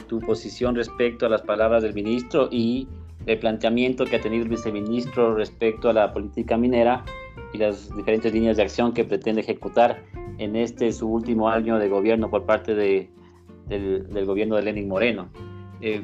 tu 0.08 0.20
posición 0.20 0.76
respecto 0.76 1.26
a 1.26 1.30
las 1.30 1.42
palabras 1.42 1.82
del 1.84 1.94
ministro 1.94 2.48
y 2.52 2.88
el 3.26 3.40
planteamiento 3.40 4.06
que 4.06 4.18
ha 4.18 4.22
tenido 4.22 4.44
el 4.44 4.50
viceministro 4.50 5.36
respecto 5.36 5.90
a 5.90 5.94
la 5.94 6.14
política 6.14 6.58
minera 6.58 7.04
y 7.54 7.58
las 7.58 7.96
diferentes 7.96 8.34
líneas 8.34 8.58
de 8.58 8.64
acción 8.64 8.94
que 8.94 9.04
pretende 9.04 9.42
ejecutar 9.42 10.02
en 10.38 10.56
este 10.56 10.92
su 10.92 11.08
último 11.08 11.50
año 11.50 11.78
de 11.78 11.90
gobierno 11.90 12.30
por 12.30 12.46
parte 12.46 12.76
de, 12.76 13.10
del, 13.68 14.26
gobierno 14.26 14.56
de 14.56 14.64
Lenin 14.64 14.88
Moreno. 14.88 15.30
Eh, 15.82 16.02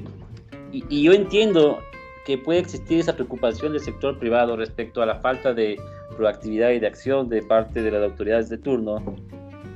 y, 0.71 1.03
yo 1.03 1.13
entiendo 1.13 1.79
que 2.25 2.37
puede 2.37 2.59
existir 2.59 2.99
esa 2.99 3.13
preocupación 3.13 3.71
del 3.71 3.81
sector 3.81 4.19
privado 4.19 4.57
respecto 4.57 5.01
a 5.01 5.05
la 5.05 5.15
falta 5.15 5.53
de 5.53 5.79
proactividad 6.17 6.71
y 6.71 6.79
de 6.79 6.87
acción 6.87 7.29
de 7.29 7.41
parte 7.41 7.81
de 7.81 7.91
las 7.91 8.03
autoridades 8.03 8.49
de 8.49 8.57
turno, 8.57 9.01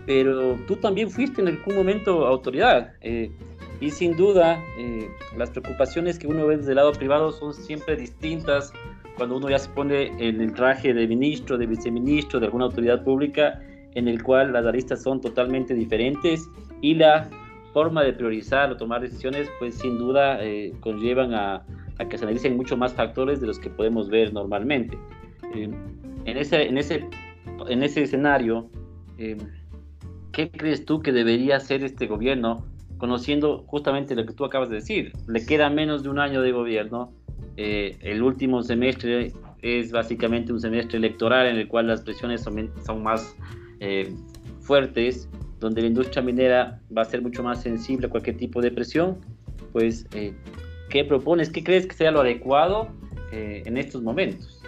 pero 0.06 0.58
tú 0.68 0.76
también 0.76 1.10
fuiste 1.10 1.42
en 1.42 1.48
algún 1.48 1.76
momento 1.76 2.28
autoridad. 2.28 2.94
Eh, 3.02 3.32
y 3.80 3.90
sin 3.90 4.16
duda, 4.16 4.64
eh, 4.78 5.10
las 5.38 5.50
preocupaciones 5.50 6.20
que 6.20 6.28
uno 6.28 6.46
ve 6.46 6.58
desde 6.58 6.72
el 6.72 6.76
lado 6.76 6.92
privado 6.92 7.32
son 7.32 7.54
siempre 7.54 7.96
distintas 7.96 8.72
cuando 9.18 9.38
uno 9.38 9.50
ya 9.50 9.60
se 9.60 9.70
pone 9.70 10.08
en 10.20 10.42
el 10.42 10.54
traje 10.54 10.94
de 10.94 11.08
ministro, 11.08 11.58
de 11.58 11.66
viceministro, 11.66 12.40
de 12.40 12.48
alguna 12.48 12.66
autoridad 12.66 13.04
pública, 13.04 13.62
en 13.96 14.08
el 14.08 14.24
cual 14.24 14.54
las 14.54 14.66
aristas 14.66 15.04
son 15.04 15.22
totalmente 15.22 15.74
diferentes 15.74 16.50
y 16.82 16.96
la 16.96 17.30
forma 17.74 18.04
de 18.04 18.14
priorizar 18.14 18.72
o 18.72 18.78
tomar 18.78 19.02
decisiones, 19.02 19.50
pues 19.60 19.76
sin 19.76 19.98
duda 19.98 20.44
eh, 20.44 20.74
conllevan 20.80 21.34
a, 21.34 21.66
que 22.10 22.18
se 22.18 22.24
analicen 22.24 22.58
mucho 22.58 22.76
más 22.76 22.94
factores 22.94 23.40
de 23.42 23.48
los 23.48 23.60
que 23.60 23.70
podemos 23.70 24.10
ver 24.10 24.34
normalmente. 24.34 24.98
Eh, 25.56 25.70
en, 26.26 26.38
ese, 26.38 26.64
en, 26.64 26.78
ese, 26.78 27.06
en 27.68 27.84
ese 27.84 28.04
escenario, 28.04 28.70
eh, 29.18 29.38
¿qué 30.32 30.50
crees 30.50 30.86
tú 30.86 31.02
que 31.02 31.12
debería 31.12 31.58
hacer 31.58 31.84
este 31.84 32.08
gobierno, 32.08 32.66
conociendo 32.98 33.64
justamente 33.68 34.16
lo 34.16 34.26
que 34.26 34.34
tú 34.34 34.46
acabas 34.46 34.70
de 34.70 34.76
decir? 34.76 35.14
Le 35.28 35.46
queda 35.46 35.70
menos 35.70 36.04
de 36.04 36.10
un 36.10 36.20
año 36.20 36.42
de 36.42 36.52
gobierno, 36.52 37.14
el 38.02 38.24
último 38.24 38.64
semestre 38.64 39.32
es 39.62 39.92
básicamente 39.92 40.52
un 40.52 40.60
semestre 40.60 40.98
electoral 40.98 41.48
en 41.48 41.58
el 41.58 41.68
cual 41.68 41.88
las 41.88 42.02
presiones 42.02 42.42
son, 42.42 42.72
son 42.86 43.04
más 43.04 43.36
fuertes 44.62 45.30
donde 45.62 45.82
la 45.82 45.88
industria 45.88 46.22
minera 46.22 46.82
va 46.96 47.04
a 47.04 47.06
ser 47.06 47.22
mucho 47.22 47.44
más 47.44 47.62
sensible 47.62 48.08
a 48.08 48.10
cualquier 48.10 48.36
tipo 48.36 48.62
de 48.62 48.72
presión, 48.72 49.18
pues, 49.72 50.08
eh, 50.14 50.34
¿qué 50.90 51.06
propones? 51.06 51.50
¿Qué 51.50 51.64
crees 51.64 51.86
que 51.86 51.94
sea 51.94 52.12
lo 52.12 52.22
adecuado 52.22 52.90
eh, 53.32 53.64
en 53.66 53.78
estos 53.78 54.02
momentos? 54.02 54.62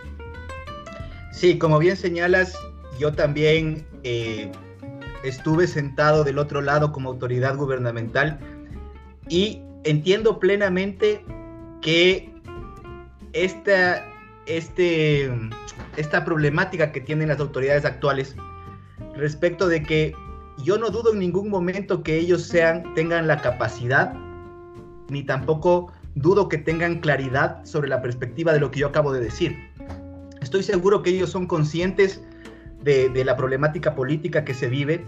Sí, 1.31 1.57
como 1.57 1.79
bien 1.79 1.97
señalas, 1.97 2.57
yo 2.99 3.11
también 3.11 3.85
eh, 4.03 4.51
estuve 5.23 5.67
sentado 5.67 6.23
del 6.23 6.37
otro 6.37 6.61
lado 6.61 6.91
como 6.91 7.09
autoridad 7.09 7.57
gubernamental 7.57 8.39
y 9.27 9.61
entiendo 9.83 10.39
plenamente 10.39 11.25
que 11.81 12.32
esta, 13.33 14.05
este, 14.45 15.31
esta 15.97 16.23
problemática 16.23 16.91
que 16.91 17.01
tienen 17.01 17.27
las 17.27 17.39
autoridades 17.39 17.85
actuales 17.85 18.35
respecto 19.15 19.67
de 19.67 19.83
que 19.83 20.15
yo 20.63 20.77
no 20.77 20.89
dudo 20.89 21.13
en 21.13 21.19
ningún 21.19 21.49
momento 21.49 22.03
que 22.03 22.17
ellos 22.17 22.43
sean, 22.43 22.93
tengan 22.93 23.27
la 23.27 23.41
capacidad, 23.41 24.13
ni 25.09 25.23
tampoco 25.23 25.91
dudo 26.15 26.47
que 26.47 26.57
tengan 26.57 26.99
claridad 26.99 27.65
sobre 27.65 27.89
la 27.89 28.01
perspectiva 28.01 28.53
de 28.53 28.59
lo 28.59 28.71
que 28.71 28.79
yo 28.79 28.87
acabo 28.87 29.11
de 29.11 29.21
decir. 29.21 29.57
Estoy 30.41 30.63
seguro 30.63 31.01
que 31.01 31.09
ellos 31.11 31.31
son 31.31 31.47
conscientes 31.47 32.21
de, 32.83 33.23
la 33.23 33.35
problemática 33.35 33.95
política 33.95 34.43
que 34.45 34.53
se 34.53 34.67
vive. 34.67 35.05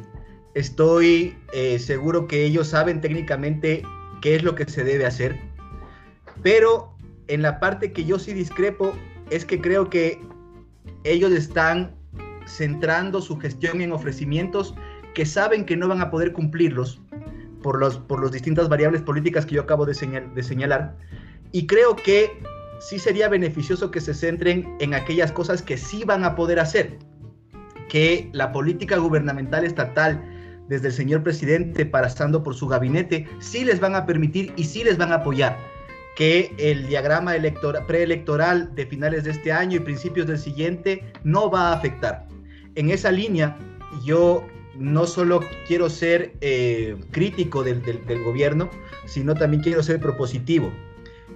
Estoy 0.54 1.38
eh, 1.54 1.78
seguro 1.78 2.28
que 2.28 2.46
ellos 2.46 2.70
saben 2.70 3.02
técnicamente 3.02 3.84
qué 4.22 4.36
es 4.36 4.44
lo 4.44 4.56
que 4.56 4.66
se 4.66 4.84
debe 4.84 5.06
hacer. 5.06 5.40
Pero 6.42 6.95
en 7.28 7.42
la 7.42 7.60
parte 7.60 7.92
que 7.92 8.06
yo 8.06 8.20
sí 8.20 8.34
discrepo 8.34 8.94
es 9.30 9.46
que 9.46 9.60
creo 9.60 9.90
que 9.90 10.22
ellos 11.04 11.32
están 11.32 11.96
centrando 12.48 13.22
su 13.22 13.38
gestión 13.38 13.82
en 13.82 13.92
ofrecimientos 13.92 14.76
que 15.14 15.26
saben 15.26 15.66
que 15.66 15.78
no 15.78 15.88
van 15.88 16.02
a 16.02 16.12
poder 16.12 16.34
cumplirlos 16.34 17.02
por 17.64 17.82
las 17.82 17.98
por 17.98 18.20
los 18.20 18.32
distintas 18.32 18.70
variables 18.70 19.02
políticas 19.02 19.46
que 19.46 19.56
yo 19.56 19.62
acabo 19.62 19.86
de, 19.86 19.94
de 20.36 20.44
señalar. 20.44 20.96
Y 21.52 21.66
creo 21.66 21.96
que 21.96 22.32
sí 22.80 23.00
sería 23.00 23.30
beneficioso 23.30 23.90
que 23.90 24.02
se 24.02 24.14
centren 24.14 24.76
en 24.80 24.94
aquellas 24.94 25.32
cosas 25.32 25.62
que 25.62 25.78
sí 25.78 26.04
van 26.04 26.24
a 26.24 26.36
poder 26.36 26.60
hacer, 26.60 27.00
que 27.90 28.30
la 28.34 28.52
política 28.52 28.98
gubernamental 28.98 29.64
estatal, 29.64 30.22
desde 30.68 30.88
el 30.88 30.94
señor 30.94 31.24
presidente 31.24 31.86
pasando 31.86 32.44
por 32.44 32.54
su 32.54 32.68
gabinete, 32.68 33.28
sí 33.40 33.64
les 33.64 33.80
van 33.80 33.96
a 33.96 34.06
permitir 34.06 34.54
y 34.58 34.66
sí 34.66 34.84
les 34.84 34.98
van 34.98 35.12
a 35.12 35.16
apoyar 35.16 35.58
que 36.16 36.56
el 36.58 36.88
diagrama 36.88 37.34
preelectoral 37.88 38.74
de 38.74 38.86
finales 38.86 39.26
de 39.26 39.32
este 39.32 39.52
año 39.52 39.78
y 39.78 39.80
principios 39.82 40.28
del 40.28 40.40
siguiente 40.40 41.04
no 41.24 41.50
va 41.50 41.70
a 41.70 41.74
afectar. 41.74 42.28
En 42.76 42.90
esa 42.90 43.12
línea, 43.12 43.58
yo 44.04 44.46
no 44.78 45.06
solo 45.06 45.42
quiero 45.68 45.90
ser 45.90 46.36
eh, 46.42 46.98
crítico 47.12 47.64
del, 47.64 47.82
gobierno, 48.24 48.70
sino 49.06 49.36
también 49.36 49.62
quiero 49.62 49.84
ser 49.84 50.00
propositivo. 50.00 50.72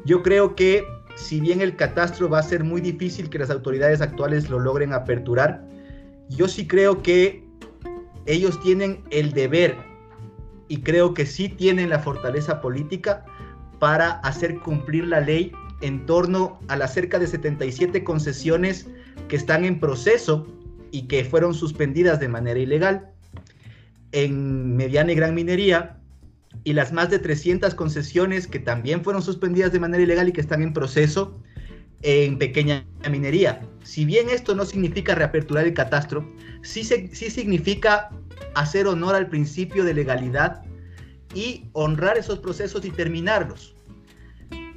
Yo 0.06 0.24
creo 0.24 0.56
que 0.56 0.86
si 1.16 1.42
bien 1.42 1.62
el 1.62 1.76
catastro 1.76 2.30
va 2.30 2.40
a 2.40 2.44
ser 2.44 2.64
muy 2.64 2.80
difícil 2.80 3.30
que 3.30 3.40
las 3.40 3.50
autoridades 3.50 4.02
actuales 4.02 4.50
lo 4.50 4.60
logren 4.60 4.94
aperturar, 4.94 5.66
yo 6.30 6.48
sí 6.48 6.68
creo 6.68 7.02
que 7.02 7.44
ellos 8.26 8.60
tienen 8.62 9.04
el 9.10 9.34
deber 9.34 9.76
y 10.68 10.82
creo 10.82 11.14
que 11.14 11.26
sí 11.26 11.50
tienen 11.50 11.90
la 11.90 12.00
fortaleza 12.00 12.62
política 12.62 13.26
para 13.80 14.12
hacer 14.20 14.60
cumplir 14.60 15.08
la 15.08 15.22
ley 15.22 15.52
en 15.82 16.06
torno 16.06 16.60
a 16.68 16.76
las 16.76 16.94
cerca 16.94 17.20
de 17.20 17.28
77 17.28 18.04
concesiones 18.04 18.88
que 19.28 19.36
están 19.36 19.64
en 19.64 19.80
proceso 19.80 20.48
y 20.92 21.04
que 21.04 21.24
fueron 21.24 21.54
suspendidas 21.54 22.20
de 22.20 22.28
manera 22.28 22.60
ilegal 22.60 23.10
en 24.12 24.76
mediana 24.76 25.12
y 25.12 25.16
gran 25.16 25.36
minería 25.36 25.98
y 26.64 26.74
las 26.74 26.92
más 26.92 27.10
de 27.10 27.20
300 27.20 27.76
concesiones 27.76 28.48
que 28.48 28.60
también 28.60 29.04
fueron 29.04 29.22
suspendidas 29.22 29.72
de 29.72 29.80
manera 29.80 30.04
ilegal 30.04 30.30
y 30.30 30.32
que 30.34 30.42
están 30.42 30.62
en 30.62 30.74
proceso 30.74 31.40
en 32.02 32.38
pequeña 32.38 32.86
minería. 33.10 33.62
Si 33.84 34.06
bien 34.06 34.30
esto 34.30 34.56
no 34.56 34.66
significa 34.66 35.16
reaperturar 35.16 35.66
el 35.66 35.74
catastro, 35.74 36.30
sí, 36.62 36.84
sí 36.84 37.30
significa 37.30 38.10
hacer 38.56 38.88
honor 38.88 39.16
al 39.16 39.30
principio 39.30 39.84
de 39.84 39.94
legalidad 39.94 40.64
y 41.34 41.66
honrar 41.74 42.18
esos 42.18 42.40
procesos 42.40 42.86
y 42.86 42.92
terminarlos. 42.92 43.76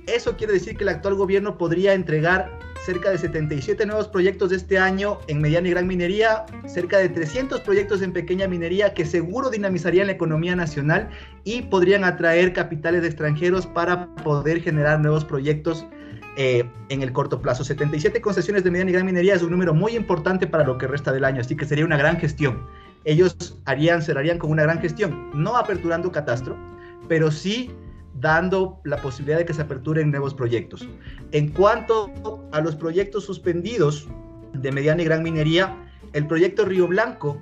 Eso 0.06 0.36
quiere 0.36 0.54
decir 0.54 0.76
que 0.76 0.82
el 0.82 0.88
actual 0.88 1.14
gobierno 1.14 1.56
podría 1.56 1.94
entregar 1.94 2.58
cerca 2.84 3.10
de 3.10 3.18
77 3.18 3.86
nuevos 3.86 4.08
proyectos 4.08 4.50
de 4.50 4.56
este 4.56 4.76
año 4.76 5.18
en 5.28 5.40
mediana 5.40 5.68
y 5.68 5.70
gran 5.70 5.86
minería, 5.86 6.44
cerca 6.66 6.98
de 6.98 7.08
300 7.08 7.60
proyectos 7.60 8.02
en 8.02 8.12
pequeña 8.12 8.48
minería 8.48 8.92
que 8.92 9.06
seguro 9.06 9.50
dinamizarían 9.50 10.08
la 10.08 10.14
economía 10.14 10.56
nacional 10.56 11.08
y 11.44 11.62
podrían 11.62 12.02
atraer 12.02 12.52
capitales 12.52 13.04
extranjeros 13.04 13.66
para 13.66 14.12
poder 14.16 14.60
generar 14.60 15.00
nuevos 15.00 15.24
proyectos 15.24 15.86
eh, 16.36 16.64
en 16.88 17.02
el 17.02 17.12
corto 17.12 17.40
plazo. 17.40 17.62
77 17.62 18.20
concesiones 18.20 18.64
de 18.64 18.70
mediana 18.70 18.90
y 18.90 18.94
gran 18.94 19.06
minería 19.06 19.34
es 19.34 19.42
un 19.42 19.52
número 19.52 19.74
muy 19.74 19.94
importante 19.94 20.46
para 20.48 20.64
lo 20.64 20.78
que 20.78 20.88
resta 20.88 21.12
del 21.12 21.24
año, 21.24 21.40
así 21.40 21.56
que 21.56 21.64
sería 21.64 21.84
una 21.84 21.96
gran 21.96 22.18
gestión. 22.18 22.66
Ellos 23.04 23.60
harían, 23.64 24.02
cerrarían 24.02 24.38
con 24.38 24.50
una 24.50 24.62
gran 24.62 24.80
gestión, 24.80 25.30
no 25.34 25.56
aperturando 25.56 26.12
catastro, 26.12 26.56
pero 27.08 27.30
sí 27.30 27.70
dando 28.20 28.80
la 28.84 28.98
posibilidad 28.98 29.38
de 29.38 29.46
que 29.46 29.54
se 29.54 29.62
aperturen 29.62 30.10
nuevos 30.10 30.34
proyectos. 30.34 30.88
En 31.32 31.48
cuanto 31.48 32.10
a 32.52 32.60
los 32.60 32.76
proyectos 32.76 33.24
suspendidos 33.24 34.08
de 34.52 34.70
mediana 34.70 35.02
y 35.02 35.04
gran 35.06 35.22
minería, 35.22 35.76
el 36.12 36.26
proyecto 36.26 36.64
Río 36.64 36.86
Blanco 36.86 37.40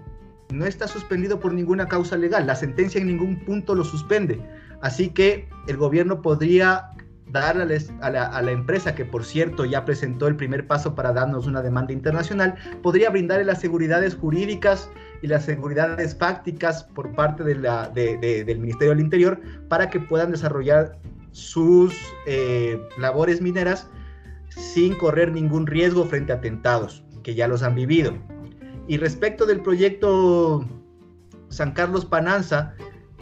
no 0.51 0.65
está 0.65 0.89
suspendido 0.89 1.39
por 1.39 1.53
ninguna 1.53 1.87
causa 1.87 2.17
legal, 2.17 2.47
la 2.47 2.57
sentencia 2.57 3.01
en 3.01 3.09
ningún 3.09 3.45
punto 3.45 3.75
lo 3.75 3.85
suspende, 3.85 4.41
así 4.81 5.11
que 5.11 5.49
el 5.69 5.77
gobierno 5.77 6.23
podría 6.23 6.91
darle 7.33 7.79
a 8.01 8.11
la, 8.11 8.51
empresa, 8.51 8.95
que 8.95 9.05
por 9.05 9.25
cierto 9.25 9.65
ya 9.65 9.85
presentó 9.85 10.27
el 10.27 10.37
primer 10.37 10.67
paso 10.67 10.95
para 10.95 11.13
darnos 11.13 11.47
una 11.47 11.63
demanda 11.63 11.93
internacional, 11.93 12.55
podría 12.83 13.11
brindarle 13.11 13.45
las 13.45 13.61
seguridades 13.61 14.15
jurídicas 14.15 14.91
y 15.23 15.27
las 15.27 15.45
seguridades 15.45 16.17
fácticas 16.17 16.85
por 16.85 17.15
parte 17.15 17.45
del 17.45 18.61
Ministerio 18.61 18.91
del 18.91 19.01
Interior 19.01 19.41
para 19.69 19.91
que 19.91 20.01
puedan 20.01 20.31
desarrollar 20.31 20.99
sus 21.33 21.95
eh, 22.27 22.81
labores 22.99 23.41
mineras 23.41 23.89
sin 24.49 24.95
correr 24.97 25.31
ningún 25.33 25.67
riesgo 25.67 26.05
frente 26.05 26.33
a 26.33 26.37
atentados, 26.37 27.05
que 27.23 27.35
ya 27.35 27.47
los 27.47 27.63
han 27.63 27.75
vivido. 27.75 28.15
Y 28.89 28.97
respecto 28.97 29.47
del 29.47 29.61
proyecto 29.61 30.67
San 31.49 31.73
Carlos 31.73 32.05
Pananza 32.05 32.75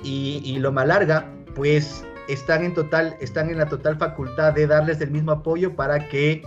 y, 0.02 0.40
y 0.44 0.58
Loma 0.58 0.86
Larga, 0.86 1.30
pues 1.54 2.04
están 2.28 2.64
en, 2.64 2.74
total, 2.74 3.16
están 3.20 3.50
en 3.50 3.58
la 3.58 3.66
total 3.66 3.96
facultad 3.96 4.52
de 4.52 4.66
darles 4.66 5.00
el 5.00 5.10
mismo 5.10 5.32
apoyo 5.32 5.74
para 5.74 6.08
que 6.08 6.42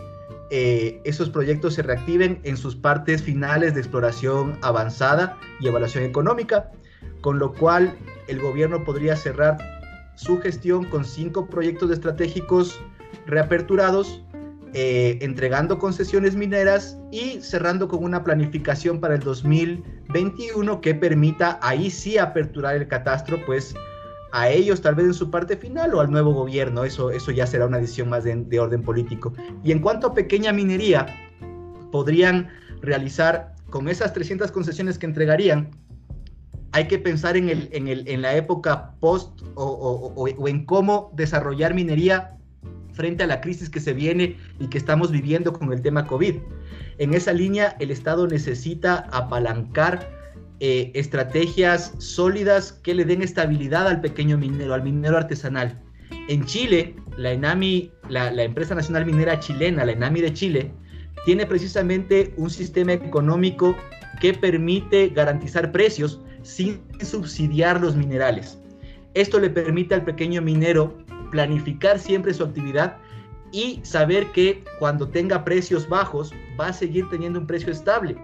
eh, 0.52 1.02
esos 1.06 1.30
proyectos 1.30 1.74
se 1.74 1.82
reactiven 1.82 2.40
en 2.44 2.58
sus 2.58 2.76
partes 2.76 3.24
finales 3.24 3.74
de 3.74 3.80
exploración 3.80 4.58
avanzada 4.62 5.38
y 5.60 5.68
evaluación 5.68 6.04
económica, 6.04 6.72
con 7.22 7.40
lo 7.40 7.54
cual 7.54 7.98
el 8.28 8.40
gobierno 8.40 8.84
podría 8.84 9.16
cerrar 9.16 9.58
su 10.16 10.40
gestión 10.40 10.86
con 10.86 11.04
cinco 11.04 11.48
proyectos 11.48 11.90
estratégicos 11.90 12.80
reaperturados, 13.26 14.24
eh, 14.74 15.18
entregando 15.22 15.80
concesiones 15.80 16.36
mineras 16.36 16.98
y 17.12 17.42
cerrando 17.42 17.88
con 17.88 18.04
una 18.04 18.24
planificación 18.24 19.00
para 19.00 19.16
el 19.16 19.22
2021 19.22 20.80
que 20.82 20.96
permita 20.96 21.60
ahí 21.62 21.90
sí 21.90 22.18
aperturar 22.18 22.76
el 22.76 22.88
catastro, 22.88 23.44
pues 23.46 23.74
a 24.32 24.50
ellos 24.50 24.82
tal 24.82 24.96
vez 24.96 25.06
en 25.08 25.14
su 25.14 25.30
parte 25.30 25.58
final 25.58 25.94
o 25.94 26.00
al 26.02 26.12
nuevo 26.12 26.34
gobierno. 26.34 26.84
Eso, 26.84 27.12
eso 27.12 27.32
ya 27.32 27.46
será 27.46 27.66
una 27.66 27.80
decisión 27.80 28.10
más 28.10 28.24
de, 28.24 28.60
orden 28.60 28.84
político. 28.84 29.34
Y 29.64 29.72
en 29.72 29.80
cuanto 29.80 30.08
a 30.08 30.14
pequeña 30.14 30.52
minería, 30.54 31.06
podrían 31.92 32.50
realizar 32.82 33.56
con 33.70 33.88
esas 33.88 34.14
300 34.14 34.52
concesiones 34.52 34.98
que 34.98 35.06
entregarían, 35.06 35.72
hay 36.74 36.88
que 36.88 37.00
pensar 37.00 37.36
en, 37.36 37.50
el, 37.50 37.70
en, 37.74 37.88
el, 37.88 38.08
en 38.08 38.22
la 38.22 38.36
época 38.36 38.96
post 39.00 39.42
o, 39.56 40.14
o, 40.16 40.48
en 40.48 40.66
cómo 40.66 41.12
desarrollar 41.16 41.74
minería 41.74 42.38
frente 42.94 43.24
a 43.24 43.28
la 43.28 43.42
crisis 43.42 43.70
que 43.70 43.80
se 43.80 43.94
viene 43.94 44.38
y 44.60 44.68
que 44.68 44.78
estamos 44.78 45.12
viviendo 45.12 45.52
con 45.52 45.74
el 45.74 45.82
tema 45.82 46.08
COVID. 46.08 46.36
En 46.98 47.14
esa 47.14 47.34
línea, 47.34 47.76
el 47.80 47.92
Estado 47.92 48.28
necesita 48.28 49.10
apalancar 49.12 50.21
eh, 50.64 50.92
estrategias 50.94 51.92
sólidas 51.98 52.72
que 52.72 52.94
le 52.94 53.04
den 53.04 53.24
estabilidad 53.24 53.88
al 53.88 54.00
pequeño 54.00 54.38
minero, 54.38 54.76
al 54.76 54.84
minero 54.84 55.18
artesanal. 55.18 55.82
En 56.28 56.46
Chile, 56.46 56.96
la 57.18 57.32
ENAMI, 57.32 57.92
la, 58.10 58.44
empresa 58.44 58.76
nacional 58.76 59.08
minera 59.08 59.40
chilena, 59.40 59.86
la 59.86 59.94
ENAMI 59.94 60.22
de 60.22 60.34
Chile, 60.34 60.72
tiene 61.26 61.48
precisamente 61.48 62.32
un 62.38 62.52
sistema 62.52 62.94
económico 62.94 63.76
que 64.20 64.36
permite 64.36 65.10
garantizar 65.10 65.72
precios 65.72 66.22
sin 66.44 66.80
subsidiar 67.00 67.82
los 67.82 67.96
minerales. 67.96 68.60
Esto 69.16 69.40
le 69.40 69.50
permite 69.50 69.96
al 69.96 70.06
pequeño 70.06 70.44
minero 70.44 70.96
planificar 71.32 71.98
siempre 71.98 72.36
su 72.36 72.44
actividad 72.44 72.98
y 73.52 73.80
saber 73.82 74.32
que 74.32 74.64
cuando 74.78 75.10
tenga 75.10 75.44
precios 75.44 75.90
bajos 75.90 76.32
va 76.60 76.68
a 76.68 76.74
seguir 76.74 77.10
teniendo 77.10 77.40
un 77.40 77.48
precio 77.48 77.72
estable 77.72 78.16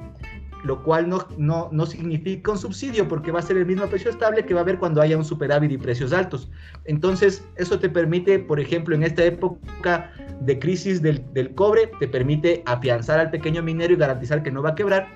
lo 0.64 0.84
cual 0.84 1.10
no, 1.10 1.26
no, 1.38 1.70
no, 1.72 1.86
significa 1.86 2.52
un 2.52 2.58
subsidio 2.58 3.08
porque 3.08 3.32
va 3.32 3.40
a 3.40 3.44
ser 3.44 3.58
el 3.58 3.66
mismo 3.66 3.86
precio 3.88 4.12
estable 4.12 4.46
que 4.46 4.54
va 4.54 4.62
a 4.62 4.64
haber 4.64 4.80
cuando 4.80 5.02
haya 5.02 5.18
un 5.18 5.26
superávit 5.26 5.72
y 5.72 5.78
precios 5.78 6.14
altos. 6.14 6.50
Entonces, 6.86 7.48
eso 7.56 7.80
te 7.80 7.90
permite, 7.90 8.40
por 8.40 8.60
ejemplo, 8.60 8.96
en 8.96 9.04
esta 9.04 9.24
época 9.24 10.12
de 10.42 10.60
crisis 10.60 11.02
del, 11.02 11.24
del 11.34 11.54
cobre, 11.56 11.92
te 12.00 12.08
permite 12.08 12.64
afianzar 12.66 13.20
al 13.20 13.32
pequeño 13.32 13.62
minero 13.64 13.94
y 13.94 13.98
garantizar 13.98 14.44
que 14.44 14.52
no 14.52 14.62
va 14.62 14.70
a 14.70 14.76
quebrar. 14.76 15.08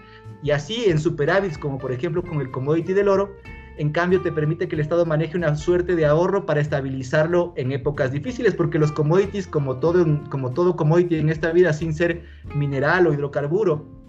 Y 0.44 0.52
así 0.52 0.86
en 0.86 1.00
superávits, 1.00 1.58
como 1.58 1.78
por 1.78 1.92
ejemplo 1.92 2.24
con 2.24 2.42
el 2.42 2.50
commodity 2.52 2.94
del 2.94 3.08
oro, 3.08 3.32
en 3.78 3.92
cambio 3.92 4.22
te 4.22 4.32
permite 4.32 4.68
que 4.68 4.76
el 4.76 4.82
Estado 4.82 5.06
maneje 5.06 5.38
una 5.38 5.56
suerte 5.56 5.96
de 5.96 6.06
ahorro 6.06 6.46
para 6.46 6.62
estabilizarlo 6.62 7.54
en 7.56 7.72
épocas 7.72 8.12
difíciles, 8.12 8.54
porque 8.54 8.78
los 8.78 8.92
commodities, 8.92 9.48
como 9.48 9.78
todo, 9.78 10.06
como 10.30 10.52
todo 10.52 10.76
commodity 10.76 11.16
en 11.16 11.30
esta 11.30 11.52
vida, 11.52 11.74
sin 11.74 11.94
ser 11.94 12.24
mineral 12.54 13.08
o 13.08 13.14
hidrocarburo, 13.14 14.01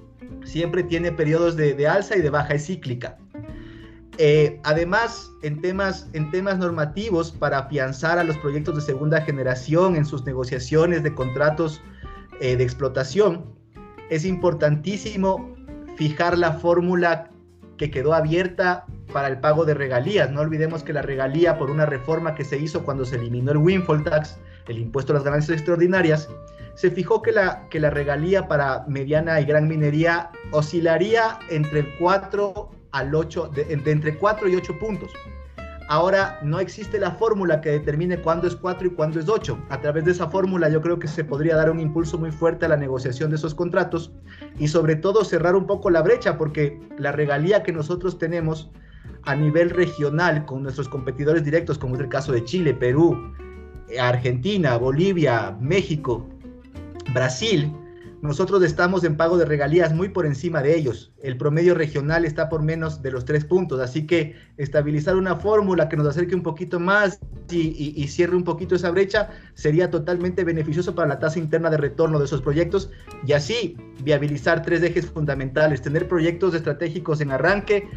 siempre 0.44 0.82
tiene 0.82 1.12
periodos 1.12 1.56
de, 1.56 1.87
alza 1.87 2.16
y 2.16 2.20
de 2.20 2.30
baja, 2.30 2.54
es 2.54 2.66
cíclica. 2.66 3.16
Eh, 4.18 4.61
además, 4.64 5.30
en 5.42 5.61
temas, 5.61 6.08
en 6.12 6.30
temas 6.30 6.58
normativos, 6.58 7.32
para 7.32 7.58
afianzar 7.58 8.18
a 8.18 8.24
los 8.24 8.37
proyectos 8.38 8.76
de 8.76 8.82
segunda 8.82 9.20
generación 9.22 9.96
en 9.96 10.04
sus 10.04 10.24
negociaciones 10.24 11.02
de 11.02 11.14
contratos 11.14 11.80
eh, 12.40 12.56
de 12.56 12.62
explotación, 12.62 13.44
es 14.11 14.24
importantísimo 14.24 15.54
fijar 15.96 16.37
la 16.37 16.52
fórmula 16.52 17.30
que 17.78 17.90
quedó 17.90 18.14
abierta 18.14 18.85
para 19.12 19.28
el 19.28 19.40
pago 19.40 19.64
de 19.64 19.74
regalías. 19.74 20.30
No 20.30 20.40
olvidemos 20.40 20.82
que 20.82 20.92
la 20.92 21.02
regalía 21.02 21.58
por 21.58 21.70
una 21.70 21.87
reforma 21.87 22.35
que 22.35 22.44
se 22.44 22.58
hizo 22.58 22.85
cuando 22.85 23.04
se 23.04 23.16
eliminó 23.16 23.52
el 23.52 23.58
windfall 23.58 24.04
tax, 24.04 24.38
el 24.68 24.79
impuesto 24.79 25.12
a 25.12 25.16
las 25.16 25.25
ganancias 25.25 25.59
extraordinarias, 25.59 26.29
se 26.75 26.90
fijó 26.90 27.22
que 27.22 27.33
la, 27.33 27.68
que 27.68 27.81
la 27.81 27.90
regalía 27.90 28.48
para 28.48 28.85
mediana 28.88 29.40
y 29.40 29.44
gran 29.44 29.68
minería 29.68 30.31
oscilaría 30.53 31.38
entre 31.51 31.81
el 31.81 31.96
4 31.98 32.70
al 32.92 33.14
8, 33.14 33.51
de, 33.55 33.66
entre 33.70 34.16
4 34.16 34.48
y 34.48 34.57
8 34.57 34.79
puntos. 34.79 35.11
Ahora 35.88 36.38
no 36.42 36.61
existe 36.61 36.98
la 36.98 37.11
fórmula 37.11 37.61
que 37.61 37.70
determine 37.70 38.16
cuándo 38.18 38.46
es 38.46 38.57
4 38.57 38.87
y 38.87 38.90
cuándo 38.90 39.18
es 39.18 39.29
8. 39.29 39.59
A 39.68 39.81
través 39.81 40.05
de 40.05 40.12
esa 40.12 40.29
fórmula 40.29 40.68
yo 40.68 40.81
creo 40.81 40.98
que 40.98 41.09
se 41.09 41.25
podría 41.25 41.57
dar 41.57 41.70
un 41.70 41.81
impulso 41.81 42.16
muy 42.16 42.31
fuerte 42.31 42.64
a 42.64 42.68
la 42.68 42.77
negociación 42.77 43.31
de 43.31 43.37
esos 43.37 43.55
contratos 43.55 44.12
y 44.59 44.68
sobre 44.68 44.96
todo 44.96 45.25
cerrar 45.25 45.55
un 45.55 45.66
poco 45.66 45.90
la 45.90 46.01
brecha 46.01 46.38
porque 46.38 46.81
la 46.98 47.12
regalía 47.12 47.62
que 47.62 47.72
nosotros 47.72 48.16
tenemos 48.16 48.70
a 49.25 49.35
nivel 49.35 49.70
regional 49.70 50.46
con 50.46 50.62
nuestros 50.62 50.88
competidores 50.88 51.44
directos 51.44 51.79
como 51.79 51.96
es 51.96 52.01
el 52.01 52.09
caso 52.09 52.33
de 52.33 52.44
Chile, 52.44 52.75
Perú, 52.75 53.35
Argentina, 54.00 54.76
Bolivia, 54.76 55.57
México, 55.61 56.28
Brasil, 57.12 57.72
nosotros 58.22 58.62
estamos 58.62 59.02
en 59.02 59.16
pago 59.16 59.37
de 59.37 59.44
regalías 59.44 59.92
muy 59.92 60.09
por 60.09 60.26
encima 60.26 60.62
de 60.62 60.76
ellos. 60.76 61.12
El 61.24 61.37
promedio 61.37 61.74
regional 61.74 62.24
está 62.24 62.48
por 62.48 62.62
menos 62.62 63.02
de 63.02 63.11
los 63.11 63.24
tres 63.24 63.44
puntos, 63.44 63.81
así 63.81 64.07
que 64.07 64.37
estabilizar 64.59 65.16
una 65.16 65.35
fórmula 65.35 65.88
que 65.88 65.96
nos 65.96 66.07
acerque 66.07 66.37
un 66.37 66.44
poquito 66.44 66.78
más 66.78 67.18
y, 67.50 68.07
cierre 68.07 68.37
un 68.37 68.44
poquito 68.44 68.76
esa 68.76 68.92
brecha 68.92 69.31
sería 69.55 69.90
totalmente 69.90 70.44
beneficioso 70.44 70.94
para 70.94 71.09
la 71.09 71.18
tasa 71.18 71.40
interna 71.40 71.68
de 71.68 71.78
retorno 71.78 72.20
de 72.20 72.26
esos 72.26 72.40
proyectos 72.40 72.90
y 73.26 73.33
así 73.33 73.76
viabilizar 74.05 74.62
tres 74.62 74.85
ejes 74.85 75.07
fundamentales, 75.07 75.83
tener 75.83 76.07
proyectos 76.07 76.55
estratégicos 76.55 77.20
en 77.20 77.33
arranque, 77.33 77.88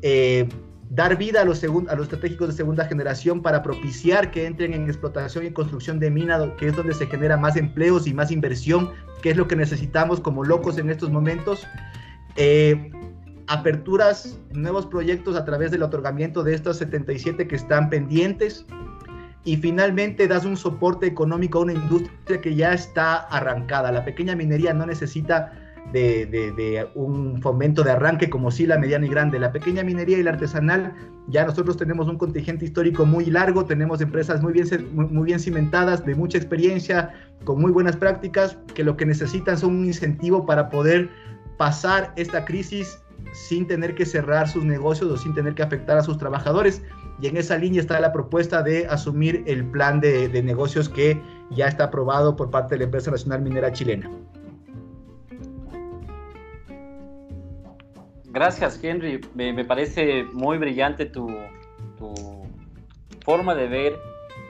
eh, 0.00 0.48
dar 0.90 1.16
vida 1.16 1.42
a 1.42 1.44
los, 1.44 1.62
estratégicos 1.62 2.48
de 2.48 2.54
segunda 2.54 2.84
generación 2.86 3.42
para 3.42 3.62
propiciar 3.62 4.30
que 4.30 4.46
entren 4.46 4.74
en 4.74 4.84
explotación 4.84 5.46
y 5.46 5.50
construcción 5.50 5.98
de 5.98 6.10
mina, 6.10 6.54
que 6.56 6.68
es 6.68 6.76
donde 6.76 6.94
se 6.94 7.06
genera 7.06 7.36
más 7.36 7.56
empleos 7.56 8.06
y 8.06 8.14
más 8.14 8.30
inversión, 8.30 8.90
que 9.22 9.30
es 9.30 9.36
lo 9.36 9.48
que 9.48 9.56
necesitamos 9.56 10.20
como 10.20 10.44
locos 10.44 10.78
en 10.78 10.90
estos 10.90 11.10
momentos. 11.10 11.66
Eh, 12.36 12.90
aperturas, 13.46 14.38
nuevos 14.52 14.86
proyectos 14.86 15.36
a 15.36 15.44
través 15.44 15.70
del 15.70 15.82
otorgamiento 15.82 16.42
de 16.42 16.54
estos 16.54 16.78
77 16.78 17.46
que 17.46 17.56
están 17.56 17.90
pendientes. 17.90 18.66
Y 19.46 19.58
finalmente 19.58 20.26
das 20.26 20.46
un 20.46 20.56
soporte 20.56 21.06
económico 21.06 21.58
a 21.58 21.62
una 21.62 21.74
industria 21.74 22.40
que 22.40 22.54
ya 22.54 22.72
está 22.72 23.16
arrancada. 23.16 23.92
La 23.92 24.02
pequeña 24.04 24.34
minería 24.34 24.72
no 24.72 24.86
necesita 24.86 25.63
de, 25.92 26.88
un 26.94 27.40
fomento 27.40 27.82
de 27.82 27.92
arranque 27.92 28.28
como 28.30 28.50
sí 28.50 28.66
la 28.66 28.78
mediana 28.78 29.06
y 29.06 29.08
grande. 29.08 29.38
La 29.38 29.52
pequeña 29.52 29.82
minería 29.82 30.18
y 30.18 30.22
la 30.22 30.32
artesanal, 30.32 30.94
ya 31.28 31.44
nosotros 31.44 31.76
tenemos 31.76 32.08
un 32.08 32.18
contingente 32.18 32.64
histórico 32.64 33.06
muy 33.06 33.26
largo, 33.26 33.64
tenemos 33.64 34.00
empresas 34.00 34.42
muy 34.42 34.52
bien, 34.52 34.66
muy 34.92 35.26
bien 35.26 35.38
cimentadas, 35.38 36.04
de 36.04 36.14
mucha 36.14 36.38
experiencia, 36.38 37.12
con 37.44 37.60
muy 37.60 37.70
buenas 37.70 37.96
prácticas, 37.96 38.58
que 38.74 38.84
lo 38.84 38.96
que 38.96 39.06
necesitan 39.06 39.56
son 39.56 39.76
un 39.76 39.84
incentivo 39.84 40.46
para 40.46 40.68
poder 40.68 41.10
pasar 41.58 42.12
esta 42.16 42.44
crisis 42.44 42.98
sin 43.32 43.66
tener 43.66 43.94
que 43.94 44.04
cerrar 44.04 44.48
sus 44.48 44.64
negocios 44.64 45.10
o 45.10 45.16
sin 45.16 45.34
tener 45.34 45.54
que 45.54 45.62
afectar 45.62 45.98
a 45.98 46.02
sus 46.02 46.18
trabajadores. 46.18 46.82
Y 47.20 47.28
en 47.28 47.36
esa 47.36 47.56
línea 47.56 47.80
está 47.80 48.00
la 48.00 48.12
propuesta 48.12 48.62
de 48.62 48.86
asumir 48.86 49.44
el 49.46 49.64
plan 49.64 50.00
de, 50.00 50.28
de 50.28 50.42
negocios 50.42 50.88
que 50.88 51.20
ya 51.50 51.68
está 51.68 51.84
aprobado 51.84 52.34
por 52.34 52.50
parte 52.50 52.74
de 52.74 52.80
la 52.80 52.84
Empresa 52.84 53.10
Nacional 53.10 53.42
Minera 53.42 53.72
Chilena. 53.72 54.10
Gracias, 58.34 58.82
Henry. 58.82 59.20
Me, 59.36 59.64
parece 59.64 60.24
muy 60.24 60.58
brillante 60.58 61.06
tu, 61.06 61.28
forma 63.24 63.54
de 63.54 63.68
ver 63.68 63.96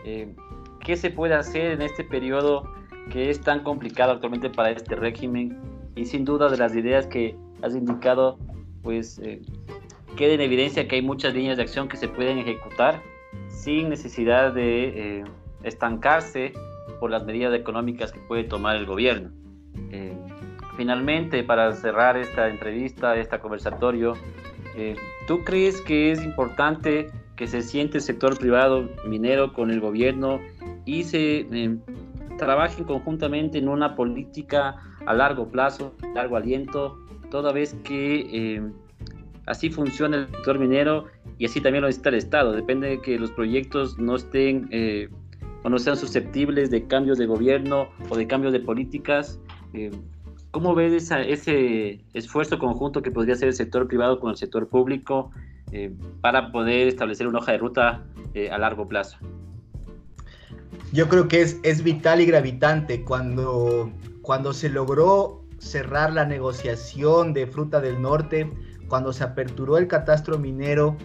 eh, 0.07 0.35
qué 0.81 0.97
se 0.97 1.11
puede 1.11 1.35
hacer 1.35 1.73
en 1.73 1.83
este 1.83 2.03
periodo 2.03 2.65
que 3.11 3.29
es 3.29 3.43
tan 3.43 3.63
complicado 3.63 4.13
actualmente 4.13 4.49
para 4.49 4.71
este 4.71 4.97
régimen 4.97 5.61
y 5.95 6.07
sin 6.07 6.25
duda 6.25 6.49
de 6.49 6.57
las 6.57 6.75
ideas 6.75 7.07
que 7.07 7.37
has 7.61 7.77
indicado, 7.77 8.39
pues 8.83 9.19
eh, 9.19 9.43
queda 10.17 10.33
en 10.33 10.41
evidencia 10.41 10.89
que 10.89 10.97
hay 10.97 11.03
muchas 11.03 11.35
líneas 11.35 11.59
de 11.59 11.65
acción 11.65 11.87
que 11.87 11.99
se 11.99 12.09
pueden 12.09 12.39
ejecutar 12.39 13.03
sin 13.49 13.91
necesidad 13.91 14.55
de 14.55 15.19
eh, 15.19 15.25
estancarse 15.63 16.55
por 17.01 17.11
las 17.11 17.25
medidas 17.27 17.53
económicas 17.53 18.13
que 18.13 18.21
puede 18.21 18.45
tomar 18.45 18.77
el 18.77 18.87
gobierno. 18.87 19.31
Finalmente, 20.77 21.45
para 21.45 21.73
cerrar 21.73 22.17
esta 22.17 22.49
entrevista, 22.49 23.17
este 23.17 23.39
conversatorio, 23.39 24.15
eh, 24.77 24.97
¿tú 25.29 25.45
crees 25.45 25.81
que 25.81 26.11
es 26.11 26.25
importante 26.25 27.11
que 27.37 27.47
se 27.47 27.63
siente 27.63 27.99
el 27.99 28.03
sector 28.03 28.37
privado 28.39 28.89
minero 29.07 29.53
con 29.53 29.71
el 29.71 29.81
gobierno 29.81 30.41
y 30.85 31.05
se 31.05 31.47
eh, 31.51 31.77
trabajen 32.39 32.85
conjuntamente 32.85 33.59
en 33.59 33.69
una 33.69 33.95
política 33.95 34.77
a 35.07 35.15
largo 35.15 35.49
plazo, 35.49 35.95
largo 36.13 36.37
aliento, 36.37 36.99
toda 37.31 37.53
vez 37.53 37.75
que 37.85 38.27
eh, 38.33 38.63
así 39.47 39.71
funciona 39.71 40.17
el 40.17 40.27
sector 40.29 40.59
minero 40.59 41.07
y 41.39 41.45
así 41.45 41.61
también 41.61 41.83
lo 41.83 41.89
necesita 41.89 42.09
el 42.09 42.17
Estado. 42.17 42.53
Depende 42.53 42.89
de 42.89 43.01
que 43.01 43.17
los 43.17 43.31
proyectos 43.31 43.97
no 43.99 44.17
estén 44.17 44.69
o 45.63 45.69
no 45.69 45.79
sean 45.79 45.97
susceptibles 45.97 46.71
de 46.71 46.87
cambios 46.87 47.19
de 47.19 47.27
gobierno 47.27 47.89
o 48.09 48.17
de 48.17 48.27
cambios 48.27 48.53
de 48.53 48.61
políticas. 48.61 49.41
¿Cómo 50.55 50.73
ves 50.77 51.11
ese 51.11 52.05
esfuerzo 52.13 52.61
conjunto 52.61 53.03
que 53.03 53.11
podría 53.11 53.35
hacer 53.35 53.49
el 53.49 53.55
sector 53.55 53.89
privado 53.89 54.21
con 54.21 54.31
el 54.31 54.37
sector 54.37 54.69
público 54.69 55.33
eh, 55.73 55.93
para 56.21 56.53
poder 56.53 56.87
establecer 56.87 57.27
una 57.27 57.41
hoja 57.41 57.51
de 57.51 57.59
ruta 57.59 58.05
eh, 58.35 58.53
a 58.53 58.59
largo 58.59 58.87
plazo? 58.87 59.17
Yo 60.93 61.09
creo 61.09 61.27
que 61.27 61.43
es, 61.43 61.59
es 61.65 61.83
vital 61.83 62.21
y 62.21 62.27
gravitante 62.27 63.03
cuando, 63.03 63.91
cuando 64.23 64.53
se 64.53 64.69
logró 64.69 65.43
cerrar 65.59 66.13
la 66.13 66.25
negociación 66.25 67.33
de 67.33 67.49
Fruta 67.49 67.81
del 67.81 68.01
Norte, 68.01 68.49
cuando 68.87 69.13
se 69.13 69.25
aperturó 69.25 69.77
el 69.77 69.89
catastro 69.89 70.39
minero, 70.39 70.97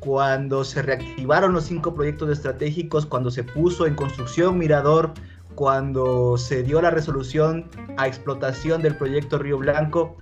cuando 0.00 0.62
se 0.62 0.82
reactivaron 0.82 1.54
los 1.54 1.64
cinco 1.64 1.94
proyectos 1.94 2.28
estratégicos, 2.28 3.06
cuando 3.06 3.30
se 3.30 3.44
puso 3.44 3.86
en 3.86 3.94
construcción 3.94 4.58
Mirador, 4.58 5.14
cuando 5.54 6.36
se 6.36 6.62
dio 6.62 6.80
la 6.80 6.90
resolución 6.90 7.68
a 7.96 8.06
explotación 8.06 8.82
del 8.82 8.96
proyecto 8.96 9.38
Río 9.38 9.58
Blanco. 9.58 10.16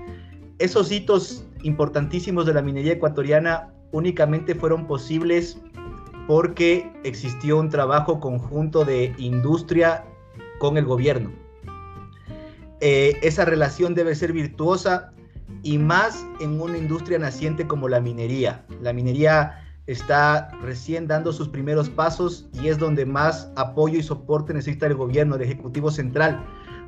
Esos 0.58 0.90
hitos 0.92 1.44
importantísimos 1.62 2.46
de 2.46 2.54
la 2.54 2.62
minería 2.62 2.92
ecuatoriana 2.94 3.72
únicamente 3.92 4.54
fueron 4.54 4.86
posibles 4.86 5.58
porque 6.26 6.90
existió 7.04 7.58
un 7.58 7.68
trabajo 7.68 8.20
conjunto 8.20 8.84
de 8.84 9.14
industria 9.18 10.04
con 10.58 10.76
el 10.76 10.84
gobierno. 10.84 11.32
Eh, 12.80 13.18
esa 13.22 13.44
relación 13.44 13.94
debe 13.94 14.14
ser 14.14 14.32
virtuosa 14.32 15.12
y 15.62 15.78
más 15.78 16.26
en 16.40 16.60
una 16.60 16.78
industria 16.78 17.18
naciente 17.18 17.66
como 17.66 17.88
la 17.88 18.00
minería. 18.00 18.64
La 18.80 18.92
minería 18.92 19.61
está 19.92 20.50
recién 20.62 21.06
dando 21.06 21.32
sus 21.32 21.48
primeros 21.48 21.88
pasos 21.88 22.48
y 22.60 22.68
es 22.68 22.78
donde 22.78 23.06
más 23.06 23.50
apoyo 23.56 23.98
y 23.98 24.02
soporte 24.02 24.52
necesita 24.52 24.86
el 24.86 24.94
gobierno, 24.94 25.36
el 25.36 25.42
Ejecutivo 25.42 25.90
Central, 25.90 26.44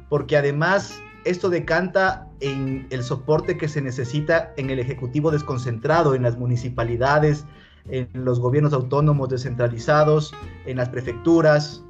porque 0.08 0.36
además 0.36 1.00
esto 1.24 1.48
decanta 1.48 2.28
en 2.40 2.86
el 2.90 3.02
soporte 3.02 3.56
que 3.56 3.68
se 3.68 3.80
necesita 3.80 4.52
en 4.56 4.70
el 4.70 4.78
Ejecutivo 4.78 5.30
desconcentrado, 5.30 6.14
en 6.14 6.22
las 6.22 6.36
municipalidades, 6.36 7.44
en 7.88 8.08
los 8.12 8.40
gobiernos 8.40 8.72
autónomos 8.72 9.28
descentralizados, 9.28 10.34
en 10.66 10.76
las 10.76 10.88
prefecturas, 10.88 11.84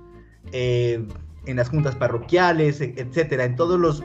eh, 0.53 1.05
en 1.47 1.57
las 1.57 1.69
juntas 1.69 1.95
parroquiales, 1.97 2.81
etcétera, 2.81 3.45
en 3.45 3.57
todos 3.57 3.79
los, 3.79 4.03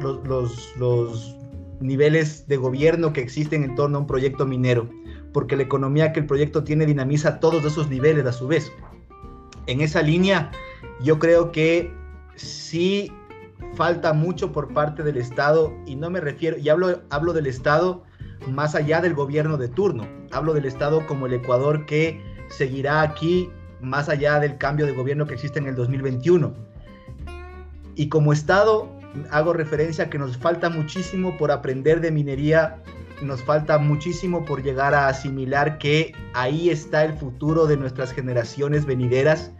los 0.77 1.35
niveles 1.79 2.47
de 2.47 2.57
gobierno 2.57 3.13
que 3.13 3.21
existen 3.21 3.63
en 3.63 3.75
torno 3.75 3.97
a 3.97 4.01
un 4.01 4.07
proyecto 4.07 4.45
minero 4.45 4.89
porque 5.33 5.55
la 5.55 5.63
economía 5.63 6.11
que 6.11 6.21
el 6.21 6.25
proyecto 6.25 6.63
tiene 6.63 6.85
dinamiza 6.85 7.39
todos 7.39 7.63
esos 7.65 7.89
niveles 7.89 8.25
a 8.25 8.31
su 8.31 8.47
vez. 8.47 8.71
En 9.67 9.81
esa 9.81 10.01
línea, 10.01 10.51
yo 11.01 11.19
creo 11.19 11.51
que 11.51 11.93
sí 12.35 13.11
falta 13.75 14.13
mucho 14.13 14.51
por 14.51 14.73
parte 14.73 15.03
del 15.03 15.17
Estado, 15.17 15.73
y 15.85 15.95
no 15.95 16.09
me 16.09 16.19
refiero, 16.19 16.57
y 16.57 16.69
hablo, 16.69 17.01
hablo 17.09 17.33
del 17.33 17.47
Estado 17.47 18.03
más 18.47 18.73
allá 18.73 19.01
del 19.01 19.13
gobierno 19.13 19.57
de 19.57 19.67
turno, 19.67 20.07
hablo 20.31 20.53
del 20.53 20.65
Estado 20.65 21.05
como 21.05 21.25
el 21.25 21.33
Ecuador 21.33 21.85
que 21.85 22.21
seguirá 22.49 23.01
aquí 23.01 23.49
más 23.81 24.09
allá 24.09 24.39
del 24.39 24.57
cambio 24.57 24.85
de 24.85 24.93
gobierno 24.93 25.25
que 25.25 25.35
existe 25.35 25.59
en 25.59 25.67
el 25.67 25.75
2021. 25.75 26.53
Y 27.95 28.09
como 28.09 28.33
Estado, 28.33 28.89
hago 29.31 29.53
referencia 29.53 30.05
a 30.05 30.09
que 30.09 30.17
nos 30.17 30.37
falta 30.37 30.69
muchísimo 30.69 31.37
por 31.37 31.51
aprender 31.51 32.01
de 32.01 32.11
minería 32.11 32.81
nos 33.21 33.43
falta 33.43 33.77
muchísimo 33.77 34.45
por 34.45 34.63
llegar 34.63 34.93
a 34.93 35.07
asimilar 35.07 35.77
que 35.77 36.13
ahí 36.33 36.69
está 36.69 37.03
el 37.03 37.13
futuro 37.13 37.67
de 37.67 37.77
nuestras 37.77 38.11
generaciones 38.11 38.85
venideras. 38.85 39.51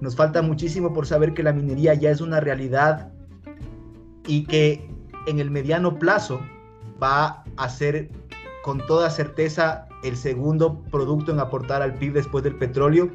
Nos 0.00 0.16
falta 0.16 0.42
muchísimo 0.42 0.92
por 0.92 1.06
saber 1.06 1.32
que 1.32 1.42
la 1.42 1.52
minería 1.52 1.94
ya 1.94 2.10
es 2.10 2.20
una 2.20 2.40
realidad 2.40 3.12
y 4.26 4.44
que 4.44 4.88
en 5.26 5.38
el 5.38 5.50
mediano 5.50 5.98
plazo 5.98 6.40
va 7.02 7.44
a 7.56 7.68
ser 7.68 8.10
con 8.62 8.84
toda 8.86 9.10
certeza 9.10 9.88
el 10.04 10.16
segundo 10.16 10.82
producto 10.90 11.32
en 11.32 11.40
aportar 11.40 11.82
al 11.82 11.94
PIB 11.94 12.14
después 12.14 12.44
del 12.44 12.56
petróleo 12.56 13.10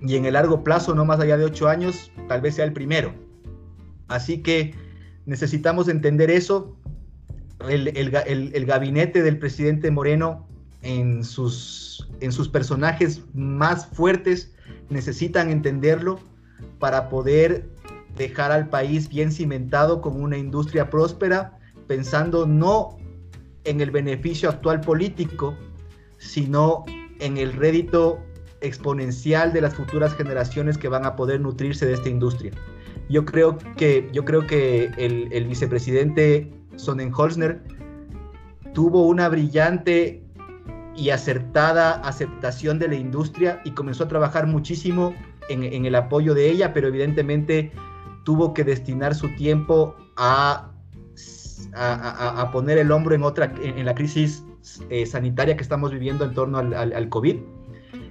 y 0.00 0.16
en 0.16 0.24
el 0.26 0.34
largo 0.34 0.62
plazo, 0.62 0.94
no 0.94 1.04
más 1.04 1.20
allá 1.20 1.36
de 1.36 1.44
ocho 1.44 1.68
años, 1.68 2.12
tal 2.28 2.40
vez 2.40 2.56
sea 2.56 2.64
el 2.64 2.72
primero. 2.72 3.14
Así 4.08 4.42
que 4.42 4.74
necesitamos 5.24 5.88
entender 5.88 6.30
eso, 6.30 6.76
el, 7.68 8.66
gabinete 8.66 9.22
del 9.22 9.38
presidente 9.38 9.90
Moreno 9.90 10.46
en 10.82 11.24
sus, 11.24 12.08
en 12.20 12.32
sus 12.32 12.48
personajes 12.48 13.22
más 13.34 13.86
fuertes 13.86 14.52
necesitan 14.90 15.50
entenderlo 15.50 16.20
para 16.78 17.08
poder 17.08 17.68
dejar 18.16 18.52
al 18.52 18.68
país 18.68 19.08
bien 19.08 19.32
cimentado 19.32 20.00
con 20.00 20.20
una 20.20 20.36
industria 20.36 20.90
próspera, 20.90 21.58
pensando 21.86 22.46
no 22.46 22.98
en 23.64 23.80
el 23.80 23.90
beneficio 23.90 24.48
actual 24.48 24.80
político, 24.80 25.56
sino 26.18 26.84
en 27.18 27.38
el 27.38 27.52
rédito 27.52 28.18
exponencial 28.60 29.52
de 29.52 29.60
las 29.60 29.74
futuras 29.74 30.14
generaciones 30.14 30.78
que 30.78 30.88
van 30.88 31.04
a 31.04 31.16
poder 31.16 31.40
nutrirse 31.40 31.86
de 31.86 31.94
esta 31.94 32.08
industria. 32.08 32.52
Yo 33.08 33.24
creo 33.24 33.58
que, 33.76 34.08
yo 34.12 34.24
creo 34.24 34.46
que 34.46 34.90
el, 34.96 35.28
el 35.32 35.46
vicepresidente 35.46 36.50
Sonnenholzner 36.76 37.62
tuvo 38.72 39.06
una 39.06 39.28
brillante 39.28 40.22
y 40.96 41.10
acertada 41.10 41.94
aceptación 42.00 42.78
de 42.78 42.88
la 42.88 42.94
industria 42.94 43.60
y 43.64 43.72
comenzó 43.72 44.04
a 44.04 44.08
trabajar 44.08 44.46
muchísimo 44.46 45.14
en, 45.48 45.84
el 45.84 45.94
apoyo 45.94 46.34
de 46.34 46.50
ella, 46.50 46.72
pero 46.72 46.88
evidentemente 46.88 47.72
tuvo 48.24 48.54
que 48.54 48.64
destinar 48.64 49.14
su 49.14 49.28
tiempo 49.36 49.94
a, 50.16 50.70
poner 52.52 52.78
el 52.78 52.90
hombro 52.92 53.14
en, 53.14 53.22
otra, 53.24 53.52
en, 53.62 53.84
la 53.84 53.94
crisis 53.94 54.44
eh, 54.88 55.04
sanitaria 55.04 55.56
que 55.56 55.62
estamos 55.62 55.92
viviendo 55.92 56.24
en 56.24 56.34
torno 56.34 56.58
al 56.58 57.08
COVID. 57.08 57.36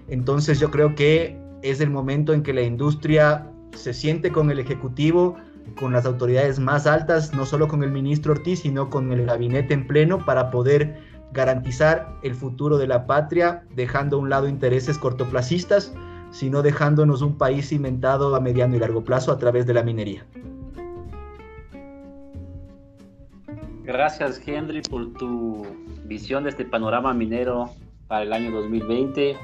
Entonces 0.09 0.59
yo 0.59 0.69
creo 0.69 0.95
que 0.95 1.39
es 1.63 1.79
el 1.79 1.89
momento 1.89 2.33
en 2.33 2.43
que 2.43 2.53
la 2.53 2.61
industria 2.61 3.49
se 3.75 3.93
siente 3.93 4.31
con 4.31 4.51
el 4.51 4.59
Ejecutivo, 4.59 5.37
con 5.79 5.93
las 5.93 6.05
autoridades 6.05 6.59
más 6.59 6.87
altas, 6.87 7.33
no 7.33 7.45
solo 7.45 7.67
con 7.67 7.83
el 7.83 7.91
ministro 7.91 8.33
Ortiz, 8.33 8.61
sino 8.61 8.89
con 8.89 9.11
el 9.11 9.25
gabinete 9.25 9.73
en 9.73 9.87
pleno 9.87 10.23
para 10.25 10.51
poder 10.51 10.97
garantizar 11.31 12.15
el 12.21 12.35
futuro 12.35 12.77
de 12.77 12.87
la 12.87 13.07
patria, 13.07 13.63
dejando 13.75 14.17
a 14.17 14.19
un 14.19 14.29
lado 14.29 14.47
intereses 14.47 14.97
cortoplacistas, 14.97 15.93
sino 16.31 16.61
dejándonos 16.61 17.21
un 17.21 17.37
país 17.37 17.69
cimentado 17.69 18.35
a 18.35 18.39
mediano 18.39 18.75
y 18.75 18.79
largo 18.79 19.03
plazo 19.03 19.31
a 19.31 19.37
través 19.37 19.65
de 19.65 19.73
la 19.73 19.83
minería. 19.83 20.25
Gracias 23.83 24.41
Henry 24.45 24.81
por 24.81 25.13
tu 25.13 25.65
visión 26.05 26.43
de 26.43 26.51
este 26.51 26.65
panorama 26.65 27.13
minero 27.13 27.69
para 28.07 28.23
el 28.23 28.31
año 28.31 28.51
2020 28.51 29.35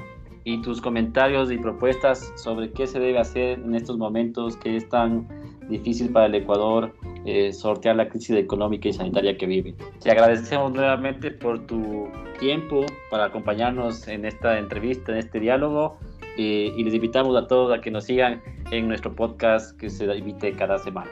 y 0.44 0.62
tus 0.62 0.80
comentarios 0.80 1.50
y 1.52 1.58
propuestas 1.58 2.32
sobre 2.36 2.70
qué 2.72 2.86
se 2.86 2.98
debe 2.98 3.18
hacer 3.18 3.58
en 3.58 3.74
estos 3.74 3.98
momentos 3.98 4.56
que 4.56 4.76
es 4.76 4.88
tan 4.88 5.28
difícil 5.70 6.10
para 6.10 6.26
el 6.26 6.34
Ecuador 6.34 6.92
eh, 7.24 7.52
sortear 7.52 7.96
la 7.96 8.08
crisis 8.08 8.36
económica 8.36 8.88
y 8.88 8.92
sanitaria 8.92 9.36
que 9.38 9.46
vive. 9.46 9.74
Te 10.02 10.10
agradecemos 10.10 10.72
nuevamente 10.72 11.30
por 11.30 11.66
tu 11.66 12.08
tiempo 12.38 12.84
para 13.10 13.26
acompañarnos 13.26 14.08
en 14.08 14.24
esta 14.24 14.58
entrevista, 14.58 15.12
en 15.12 15.18
este 15.18 15.40
diálogo 15.40 15.98
eh, 16.36 16.72
y 16.76 16.84
les 16.84 16.94
invitamos 16.94 17.36
a 17.36 17.46
todos 17.46 17.76
a 17.76 17.80
que 17.80 17.90
nos 17.90 18.04
sigan 18.04 18.42
en 18.70 18.88
nuestro 18.88 19.14
podcast 19.14 19.76
que 19.78 19.90
se 19.90 20.04
emite 20.04 20.52
cada 20.52 20.78
semana. 20.78 21.10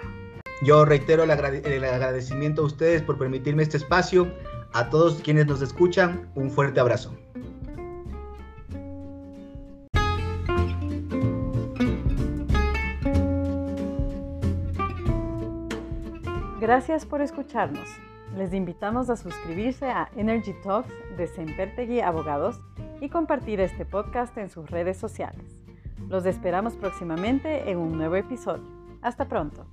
Yo 0.62 0.84
reitero 0.84 1.24
el, 1.24 1.30
el 1.30 1.84
agradecimiento 1.84 2.62
a 2.62 2.64
ustedes 2.66 3.02
por 3.02 3.18
permitirme 3.18 3.62
este 3.62 3.76
espacio. 3.76 4.28
A 4.74 4.90
todos 4.90 5.20
quienes 5.22 5.46
nos 5.46 5.62
escuchan, 5.62 6.30
un 6.34 6.50
fuerte 6.50 6.80
abrazo. 6.80 7.14
Gracias 16.68 17.06
por 17.06 17.22
escucharnos. 17.22 17.88
Les 18.36 18.52
invitamos 18.52 19.08
a 19.08 19.16
suscribirse 19.16 19.86
a 19.86 20.10
Energy 20.16 20.52
Talks 20.62 20.92
de 21.16 21.26
Sempertegui 21.26 22.00
Abogados 22.00 22.60
y 23.00 23.08
compartir 23.08 23.58
este 23.60 23.86
podcast 23.86 24.36
en 24.36 24.50
sus 24.50 24.70
redes 24.70 24.98
sociales. 24.98 25.62
Los 26.10 26.26
esperamos 26.26 26.76
próximamente 26.76 27.70
en 27.70 27.78
un 27.78 27.96
nuevo 27.96 28.16
episodio. 28.16 28.68
Hasta 29.00 29.26
pronto. 29.26 29.64